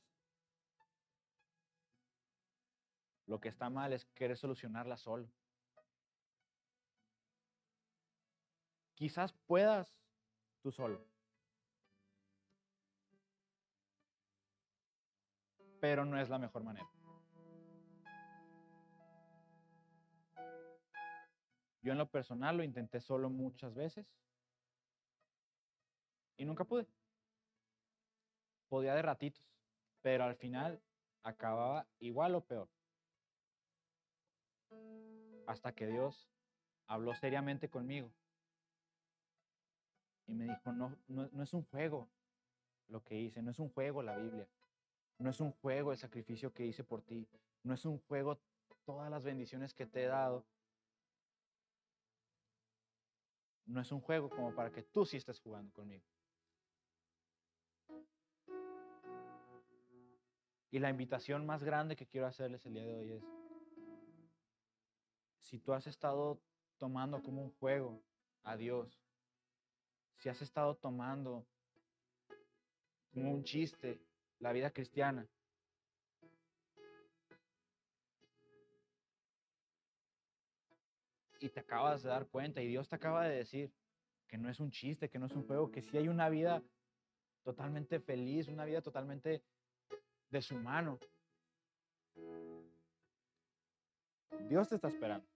Lo 3.26 3.40
que 3.40 3.50
está 3.50 3.70
mal 3.70 3.94
es 3.94 4.06
querer 4.06 4.38
solucionarlas 4.38 5.02
solo. 5.02 5.28
Quizás 8.96 9.34
puedas 9.48 10.00
tú 10.62 10.72
solo. 10.72 11.06
Pero 15.80 16.06
no 16.06 16.20
es 16.20 16.30
la 16.30 16.38
mejor 16.38 16.64
manera. 16.64 16.90
Yo 21.82 21.92
en 21.92 21.98
lo 21.98 22.10
personal 22.10 22.56
lo 22.56 22.64
intenté 22.64 23.02
solo 23.02 23.30
muchas 23.30 23.74
veces 23.74 24.08
y 26.38 26.46
nunca 26.46 26.64
pude 26.64 26.88
podía 28.74 28.96
de 28.96 29.04
ratitos, 29.04 29.48
pero 30.02 30.24
al 30.24 30.36
final 30.36 30.82
acababa 31.22 31.86
igual 32.00 32.34
o 32.34 32.42
peor. 32.42 32.68
Hasta 35.46 35.76
que 35.76 35.86
Dios 35.86 36.28
habló 36.88 37.14
seriamente 37.14 37.70
conmigo 37.70 38.12
y 40.26 40.34
me 40.34 40.46
dijo, 40.46 40.72
no, 40.72 40.98
no, 41.08 41.44
es 41.44 41.54
un 41.54 41.64
juego 41.66 42.10
lo 42.88 43.04
que 43.04 43.22
hice, 43.22 43.44
no 43.44 43.52
es 43.52 43.60
un 43.60 43.70
juego 43.70 44.02
la 44.02 44.18
Biblia, 44.18 44.48
no 45.20 45.30
es 45.30 45.40
un 45.40 45.52
juego 45.52 45.92
el 45.92 46.00
sacrificio 46.00 46.52
que 46.52 46.66
hice 46.66 46.84
por 46.84 47.04
ti, 47.04 47.28
no 47.62 47.76
es 47.76 47.86
un 47.86 48.00
juego 48.00 48.42
todas 48.86 49.12
las 49.12 49.24
bendiciones 49.24 49.76
que 49.76 49.86
te 49.86 50.02
he 50.02 50.08
dado. 50.08 50.48
No 53.68 53.82
es 53.82 53.92
un 53.92 54.02
juego 54.02 54.32
como 54.32 54.56
para 54.56 54.72
que 54.72 54.82
tú 54.82 55.06
sí 55.06 55.18
estés 55.18 55.40
jugando 55.40 55.72
conmigo. 55.74 56.13
Y 60.74 60.80
la 60.80 60.90
invitación 60.90 61.46
más 61.46 61.64
grande 61.64 61.96
que 61.96 62.08
quiero 62.08 62.26
hacerles 62.26 62.66
el 62.66 62.74
día 62.74 62.84
de 62.84 62.96
hoy 62.96 63.12
es, 63.12 63.24
si 65.42 65.60
tú 65.60 65.72
has 65.72 65.86
estado 65.86 66.42
tomando 66.80 67.22
como 67.22 67.44
un 67.44 67.52
juego 67.52 68.02
a 68.42 68.58
Dios, 68.58 69.00
si 70.18 70.30
has 70.30 70.42
estado 70.42 70.76
tomando 70.76 71.46
como 73.14 73.36
un 73.36 73.44
chiste 73.44 74.02
la 74.40 74.52
vida 74.52 74.72
cristiana, 74.72 75.30
y 81.40 81.50
te 81.50 81.60
acabas 81.60 82.02
de 82.02 82.10
dar 82.10 82.26
cuenta 82.30 82.64
y 82.64 82.68
Dios 82.68 82.90
te 82.90 82.96
acaba 82.96 83.28
de 83.28 83.36
decir 83.36 83.72
que 84.28 84.40
no 84.40 84.50
es 84.50 84.60
un 84.60 84.72
chiste, 84.72 85.08
que 85.08 85.20
no 85.20 85.28
es 85.28 85.34
un 85.34 85.46
juego, 85.46 85.70
que 85.70 85.84
sí 85.84 85.96
hay 85.98 86.08
una 86.08 86.30
vida 86.30 86.64
totalmente 87.44 88.00
feliz, 88.00 88.48
una 88.48 88.66
vida 88.66 88.82
totalmente 88.82 89.44
de 90.34 90.42
su 90.42 90.56
mano. 90.56 91.00
Dios 94.50 94.68
te 94.68 94.76
está 94.76 94.88
esperando. 94.88 95.28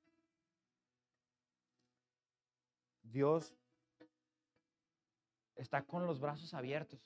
Dios 3.04 3.54
está 5.56 5.84
con 5.84 6.08
los 6.08 6.20
brazos 6.20 6.52
abiertos. 6.56 7.00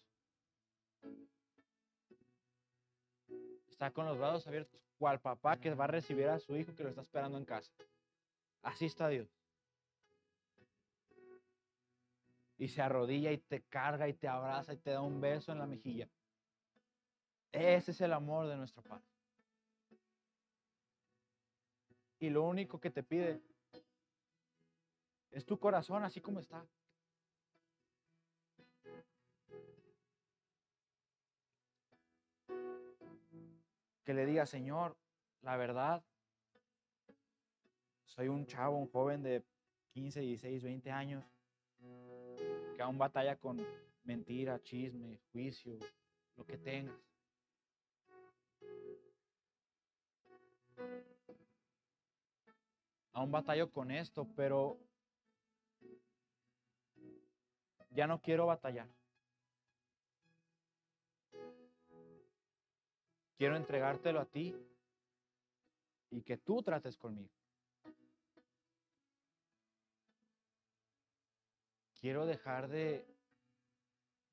Está 3.69 3.91
con 3.91 4.05
los 4.05 4.17
brazos 4.17 4.47
abiertos, 4.47 4.81
cual 4.97 5.19
papá 5.19 5.59
que 5.59 5.73
va 5.73 5.83
a 5.83 5.87
recibir 5.87 6.29
a 6.29 6.39
su 6.39 6.55
hijo 6.55 6.73
que 6.73 6.83
lo 6.83 6.89
está 6.89 7.01
esperando 7.01 7.37
en 7.37 7.45
casa. 7.45 7.73
Así 8.61 8.85
está 8.85 9.09
Dios. 9.09 9.27
Y 12.57 12.69
se 12.69 12.81
arrodilla 12.81 13.31
y 13.33 13.37
te 13.37 13.63
carga 13.63 14.07
y 14.07 14.13
te 14.13 14.29
abraza 14.29 14.73
y 14.73 14.77
te 14.77 14.91
da 14.91 15.01
un 15.01 15.19
beso 15.19 15.51
en 15.51 15.59
la 15.59 15.65
mejilla. 15.65 16.07
Ese 17.51 17.91
es 17.91 18.01
el 18.01 18.13
amor 18.13 18.47
de 18.47 18.55
nuestro 18.55 18.81
Padre. 18.81 19.03
Y 22.19 22.29
lo 22.29 22.43
único 22.43 22.79
que 22.79 22.91
te 22.91 23.03
pide 23.03 23.41
es 25.31 25.45
tu 25.45 25.59
corazón 25.59 26.03
así 26.03 26.21
como 26.21 26.39
está. 26.39 26.65
Que 34.03 34.13
le 34.13 34.25
diga, 34.25 34.45
Señor, 34.45 34.95
la 35.41 35.57
verdad, 35.57 36.03
soy 38.05 38.27
un 38.27 38.45
chavo, 38.45 38.77
un 38.77 38.89
joven 38.89 39.23
de 39.23 39.43
15, 39.93 40.21
16, 40.21 40.63
20 40.63 40.91
años, 40.91 41.25
que 42.75 42.81
aún 42.81 42.97
batalla 42.97 43.35
con 43.35 43.65
mentira, 44.03 44.61
chisme, 44.61 45.19
juicio, 45.31 45.77
lo 46.35 46.45
que 46.45 46.57
tengas. 46.57 47.10
Aún 53.13 53.31
batallo 53.31 53.71
con 53.71 53.91
esto, 53.91 54.27
pero 54.35 54.79
ya 57.89 58.07
no 58.07 58.21
quiero 58.21 58.45
batallar. 58.45 58.87
Quiero 63.37 63.57
entregártelo 63.57 64.19
a 64.19 64.25
ti 64.25 64.55
y 66.11 66.21
que 66.21 66.37
tú 66.37 66.61
trates 66.61 66.97
conmigo. 66.97 67.31
Quiero 71.99 72.25
dejar 72.25 72.67
de, 72.67 73.05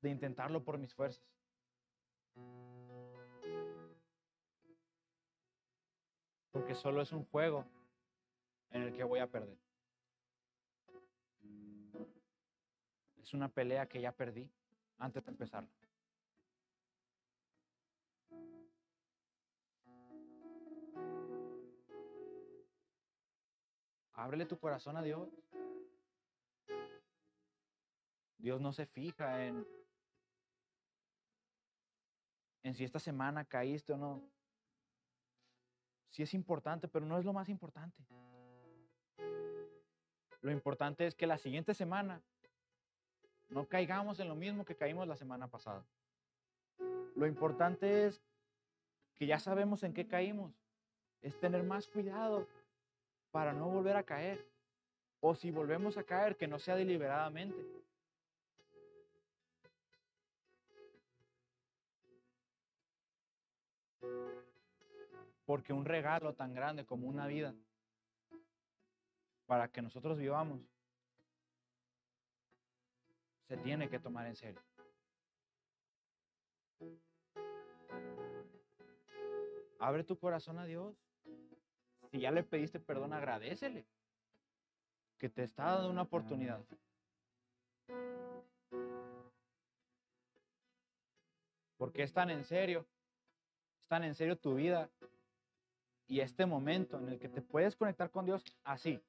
de 0.01 0.09
intentarlo 0.09 0.63
por 0.63 0.77
mis 0.77 0.93
fuerzas. 0.93 1.38
Porque 6.51 6.75
solo 6.75 7.01
es 7.01 7.11
un 7.11 7.25
juego 7.25 7.65
en 8.71 8.83
el 8.83 8.93
que 8.93 9.03
voy 9.03 9.19
a 9.19 9.27
perder. 9.27 9.57
Es 13.17 13.33
una 13.33 13.49
pelea 13.49 13.87
que 13.87 14.01
ya 14.01 14.11
perdí 14.11 14.49
antes 14.97 15.23
de 15.23 15.31
empezar. 15.31 15.67
Ábrele 24.13 24.45
tu 24.45 24.59
corazón 24.59 24.97
a 24.97 25.01
Dios. 25.01 25.29
Dios 28.37 28.59
no 28.59 28.73
se 28.73 28.85
fija 28.85 29.45
en, 29.45 29.65
en 32.63 32.73
si 32.73 32.83
esta 32.83 32.99
semana 32.99 33.45
caíste 33.45 33.93
o 33.93 33.97
no. 33.97 34.38
Sí 36.09 36.23
es 36.23 36.33
importante, 36.33 36.87
pero 36.87 37.05
no 37.05 37.17
es 37.17 37.25
lo 37.25 37.33
más 37.33 37.49
importante. 37.49 38.03
Lo 40.41 40.51
importante 40.51 41.05
es 41.05 41.15
que 41.15 41.27
la 41.27 41.37
siguiente 41.37 41.73
semana 41.73 42.21
no 43.49 43.67
caigamos 43.67 44.19
en 44.19 44.29
lo 44.29 44.35
mismo 44.35 44.65
que 44.65 44.75
caímos 44.75 45.07
la 45.07 45.15
semana 45.15 45.47
pasada. 45.47 45.85
Lo 47.15 47.27
importante 47.27 48.07
es 48.07 48.21
que 49.15 49.27
ya 49.27 49.39
sabemos 49.39 49.83
en 49.83 49.93
qué 49.93 50.07
caímos. 50.07 50.53
Es 51.21 51.37
tener 51.39 51.63
más 51.63 51.87
cuidado 51.87 52.47
para 53.31 53.53
no 53.53 53.67
volver 53.69 53.97
a 53.97 54.03
caer. 54.03 54.47
O 55.19 55.35
si 55.35 55.51
volvemos 55.51 55.97
a 55.97 56.03
caer, 56.03 56.37
que 56.37 56.47
no 56.47 56.59
sea 56.59 56.75
deliberadamente. 56.75 57.65
Porque 65.49 65.73
un 65.73 65.83
regalo 65.83 66.35
tan 66.35 66.53
grande 66.53 66.85
como 66.85 67.07
una 67.07 67.25
vida, 67.25 67.55
para 69.47 69.67
que 69.67 69.81
nosotros 69.81 70.15
vivamos, 70.15 70.61
se 73.47 73.57
tiene 73.57 73.89
que 73.89 73.97
tomar 73.97 74.27
en 74.27 74.35
serio. 74.35 74.61
Abre 79.79 80.03
tu 80.03 80.19
corazón 80.19 80.59
a 80.59 80.65
Dios. 80.65 80.95
Si 82.11 82.19
ya 82.19 82.29
le 82.29 82.43
pediste 82.43 82.79
perdón, 82.79 83.13
agradecele 83.13 83.87
que 85.17 85.29
te 85.29 85.41
está 85.41 85.63
dando 85.63 85.89
una 85.89 86.03
oportunidad. 86.03 86.63
Porque 91.75 92.03
es 92.03 92.13
tan 92.13 92.29
en 92.29 92.43
serio, 92.43 92.85
es 93.81 93.87
tan 93.87 94.03
en 94.03 94.13
serio 94.13 94.37
tu 94.37 94.53
vida 94.53 94.91
y 96.09 96.19
este 96.19 96.45
momento 96.45 96.97
en 96.97 97.07
el 97.07 97.19
que 97.19 97.29
te 97.29 97.41
puedes 97.41 97.75
conectar 97.75 98.09
con 98.09 98.25
Dios 98.25 98.43
así. 98.65 99.01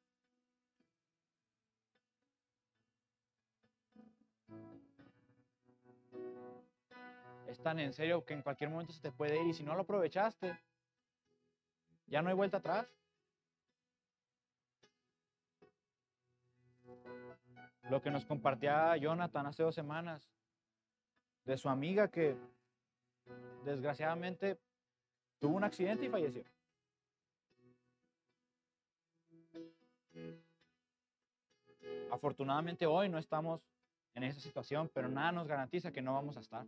es 7.50 7.60
tan 7.60 7.80
en 7.80 7.92
serio 7.92 8.24
que 8.24 8.32
en 8.32 8.42
cualquier 8.42 8.70
momento 8.70 8.92
se 8.92 9.00
te 9.00 9.10
puede 9.10 9.42
ir 9.42 9.48
y 9.48 9.54
si 9.54 9.64
no 9.64 9.74
lo 9.74 9.80
aprovechaste, 9.80 10.56
ya 12.06 12.22
no 12.22 12.28
hay 12.28 12.36
vuelta 12.36 12.58
atrás. 12.58 12.94
Lo 17.90 18.00
que 18.00 18.10
nos 18.12 18.24
compartía 18.24 18.96
Jonathan 18.96 19.46
hace 19.46 19.64
dos 19.64 19.74
semanas 19.74 20.30
de 21.44 21.56
su 21.56 21.68
amiga 21.68 22.08
que 22.08 22.36
desgraciadamente 23.64 24.60
tuvo 25.40 25.56
un 25.56 25.64
accidente 25.64 26.06
y 26.06 26.08
falleció. 26.08 26.44
Afortunadamente 32.10 32.86
hoy 32.86 33.08
no 33.08 33.18
estamos 33.18 33.60
en 34.14 34.24
esa 34.24 34.40
situación, 34.40 34.90
pero 34.92 35.08
nada 35.08 35.32
nos 35.32 35.46
garantiza 35.46 35.92
que 35.92 36.02
no 36.02 36.14
vamos 36.14 36.36
a 36.36 36.40
estar. 36.40 36.66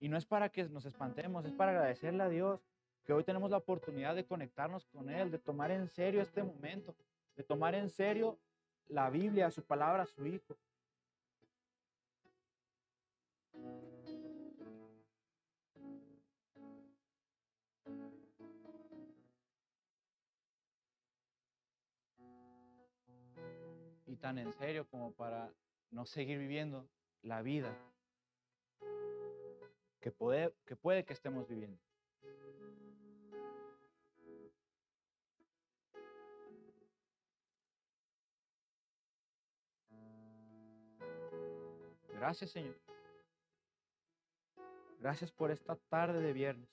Y 0.00 0.08
no 0.08 0.16
es 0.16 0.26
para 0.26 0.48
que 0.50 0.64
nos 0.68 0.84
espantemos, 0.84 1.44
es 1.44 1.52
para 1.52 1.72
agradecerle 1.72 2.22
a 2.22 2.28
Dios 2.28 2.60
que 3.04 3.12
hoy 3.12 3.24
tenemos 3.24 3.50
la 3.50 3.56
oportunidad 3.56 4.14
de 4.14 4.26
conectarnos 4.26 4.84
con 4.86 5.08
Él, 5.08 5.30
de 5.30 5.38
tomar 5.38 5.70
en 5.70 5.88
serio 5.88 6.20
este 6.20 6.42
momento, 6.42 6.94
de 7.36 7.42
tomar 7.42 7.74
en 7.74 7.88
serio 7.88 8.38
la 8.88 9.10
Biblia, 9.10 9.50
su 9.50 9.62
palabra, 9.62 10.04
su 10.04 10.26
Hijo. 10.26 10.56
Tan 24.18 24.38
en 24.38 24.52
serio 24.54 24.86
como 24.88 25.12
para 25.12 25.52
no 25.90 26.06
seguir 26.06 26.38
viviendo 26.38 26.88
la 27.22 27.42
vida 27.42 27.76
que 30.00 30.10
puede 30.10 30.54
que, 30.64 30.76
puede 30.76 31.04
que 31.04 31.12
estemos 31.12 31.48
viviendo. 31.48 31.80
Gracias, 42.14 42.50
Señor. 42.50 42.76
Gracias 44.98 45.30
por 45.30 45.50
esta 45.50 45.76
tarde 45.76 46.20
de 46.20 46.32
viernes. 46.32 46.68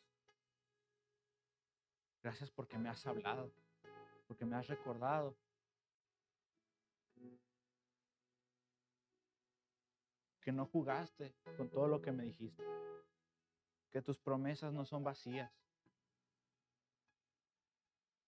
Gracias 2.23 2.49
porque 2.49 2.77
me 2.77 2.89
has 2.89 3.05
hablado, 3.05 3.51
porque 4.27 4.45
me 4.45 4.55
has 4.55 4.67
recordado. 4.67 5.37
Que 10.45 10.53
no 10.53 10.67
jugaste 10.67 11.33
con 11.57 11.69
todo 11.69 11.89
lo 11.89 12.01
que 12.01 12.13
me 12.13 12.23
dijiste 12.23 12.63
que 13.95 14.01
tus 14.01 14.19
promesas 14.19 14.73
no 14.73 14.83
son 14.83 15.05
vacías, 15.05 15.49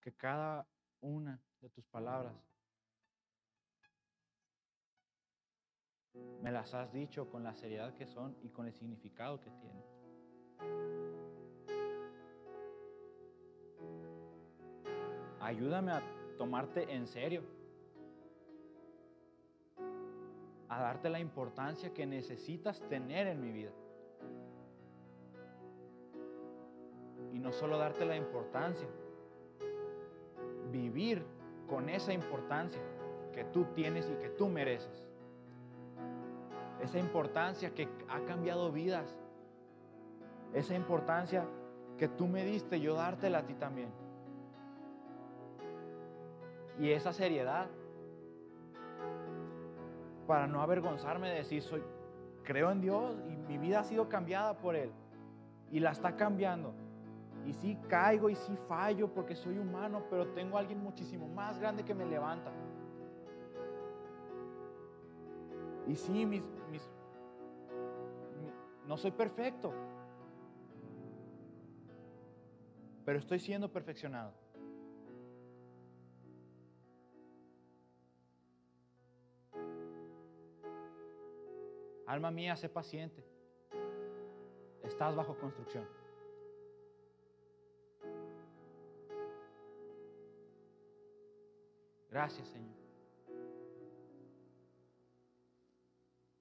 que 0.00 0.14
cada 0.14 0.66
una 1.02 1.38
de 1.60 1.68
tus 1.68 1.86
palabras 1.86 2.32
me 6.40 6.50
las 6.50 6.72
has 6.72 6.90
dicho 6.90 7.28
con 7.28 7.44
la 7.44 7.54
seriedad 7.54 7.94
que 7.94 8.06
son 8.06 8.34
y 8.42 8.48
con 8.48 8.66
el 8.66 8.72
significado 8.72 9.42
que 9.42 9.50
tienen. 9.50 9.84
Ayúdame 15.38 15.92
a 15.92 16.02
tomarte 16.38 16.90
en 16.94 17.06
serio. 17.06 17.57
A 20.68 20.80
darte 20.80 21.08
la 21.08 21.18
importancia 21.18 21.92
que 21.92 22.06
necesitas 22.06 22.80
tener 22.88 23.26
en 23.26 23.40
mi 23.40 23.50
vida. 23.50 23.70
Y 27.32 27.38
no 27.38 27.52
solo 27.52 27.78
darte 27.78 28.04
la 28.04 28.16
importancia, 28.16 28.88
vivir 30.70 31.24
con 31.68 31.88
esa 31.88 32.12
importancia 32.12 32.82
que 33.32 33.44
tú 33.44 33.66
tienes 33.74 34.10
y 34.10 34.14
que 34.16 34.30
tú 34.30 34.48
mereces. 34.48 35.04
Esa 36.80 36.98
importancia 36.98 37.74
que 37.74 37.88
ha 38.08 38.20
cambiado 38.24 38.70
vidas. 38.70 39.18
Esa 40.52 40.74
importancia 40.74 41.46
que 41.98 42.08
tú 42.08 42.26
me 42.26 42.44
diste, 42.44 42.80
yo 42.80 42.94
dártela 42.94 43.38
a 43.38 43.46
ti 43.46 43.54
también. 43.54 43.90
Y 46.78 46.92
esa 46.92 47.12
seriedad 47.12 47.68
para 50.28 50.46
no 50.46 50.60
avergonzarme 50.60 51.30
de 51.30 51.36
decir, 51.36 51.62
soy, 51.62 51.82
creo 52.44 52.70
en 52.70 52.82
Dios 52.82 53.16
y 53.26 53.34
mi 53.34 53.56
vida 53.56 53.80
ha 53.80 53.84
sido 53.84 54.10
cambiada 54.10 54.58
por 54.58 54.76
Él. 54.76 54.92
Y 55.72 55.80
la 55.80 55.92
está 55.92 56.16
cambiando. 56.16 56.74
Y 57.46 57.54
sí 57.54 57.78
caigo 57.88 58.28
y 58.28 58.34
sí 58.34 58.54
fallo 58.68 59.08
porque 59.08 59.34
soy 59.34 59.56
humano, 59.56 60.04
pero 60.10 60.28
tengo 60.34 60.58
a 60.58 60.60
alguien 60.60 60.82
muchísimo 60.82 61.26
más 61.28 61.58
grande 61.58 61.82
que 61.82 61.94
me 61.94 62.04
levanta. 62.04 62.52
Y 65.86 65.96
sí, 65.96 66.26
mis, 66.26 66.42
mis, 66.70 66.86
no 68.86 68.98
soy 68.98 69.12
perfecto, 69.12 69.72
pero 73.06 73.18
estoy 73.18 73.38
siendo 73.38 73.72
perfeccionado. 73.72 74.34
Alma 82.08 82.30
mía, 82.30 82.56
sé 82.56 82.70
paciente. 82.70 83.22
Estás 84.82 85.14
bajo 85.14 85.38
construcción. 85.38 85.86
Gracias, 92.10 92.48
Señor. 92.48 92.74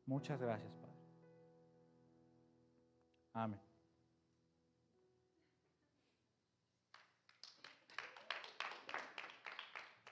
Muchas 0.06 0.40
gracias, 0.40 0.72
Padre. 0.78 0.96
Amén. 3.34 3.60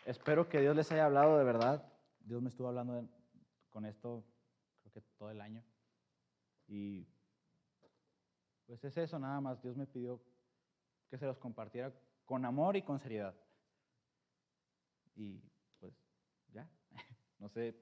Espero 0.04 0.50
que 0.50 0.60
Dios 0.60 0.76
les 0.76 0.92
haya 0.92 1.06
hablado 1.06 1.38
de 1.38 1.46
verdad. 1.46 1.90
Dios 2.20 2.42
me 2.42 2.50
estuvo 2.50 2.68
hablando 2.68 3.08
con 3.70 3.86
esto 3.86 4.26
que 5.02 5.12
todo 5.18 5.30
el 5.30 5.42
año. 5.42 5.64
Y 6.68 7.08
pues 8.66 8.84
es 8.84 8.98
eso 8.98 9.20
nada 9.20 9.40
más. 9.42 9.62
Dios 9.62 9.76
me 9.76 9.88
pidió 9.88 10.22
que 11.10 11.18
se 11.18 11.26
los 11.26 11.38
compartiera 11.38 11.94
con 12.26 12.46
amor 12.46 12.76
y 12.76 12.82
con 12.82 13.00
seriedad. 13.00 13.36
Y 15.16 15.42
pues 15.80 15.94
ya, 16.52 16.70
no 17.40 17.50
sé 17.50 17.76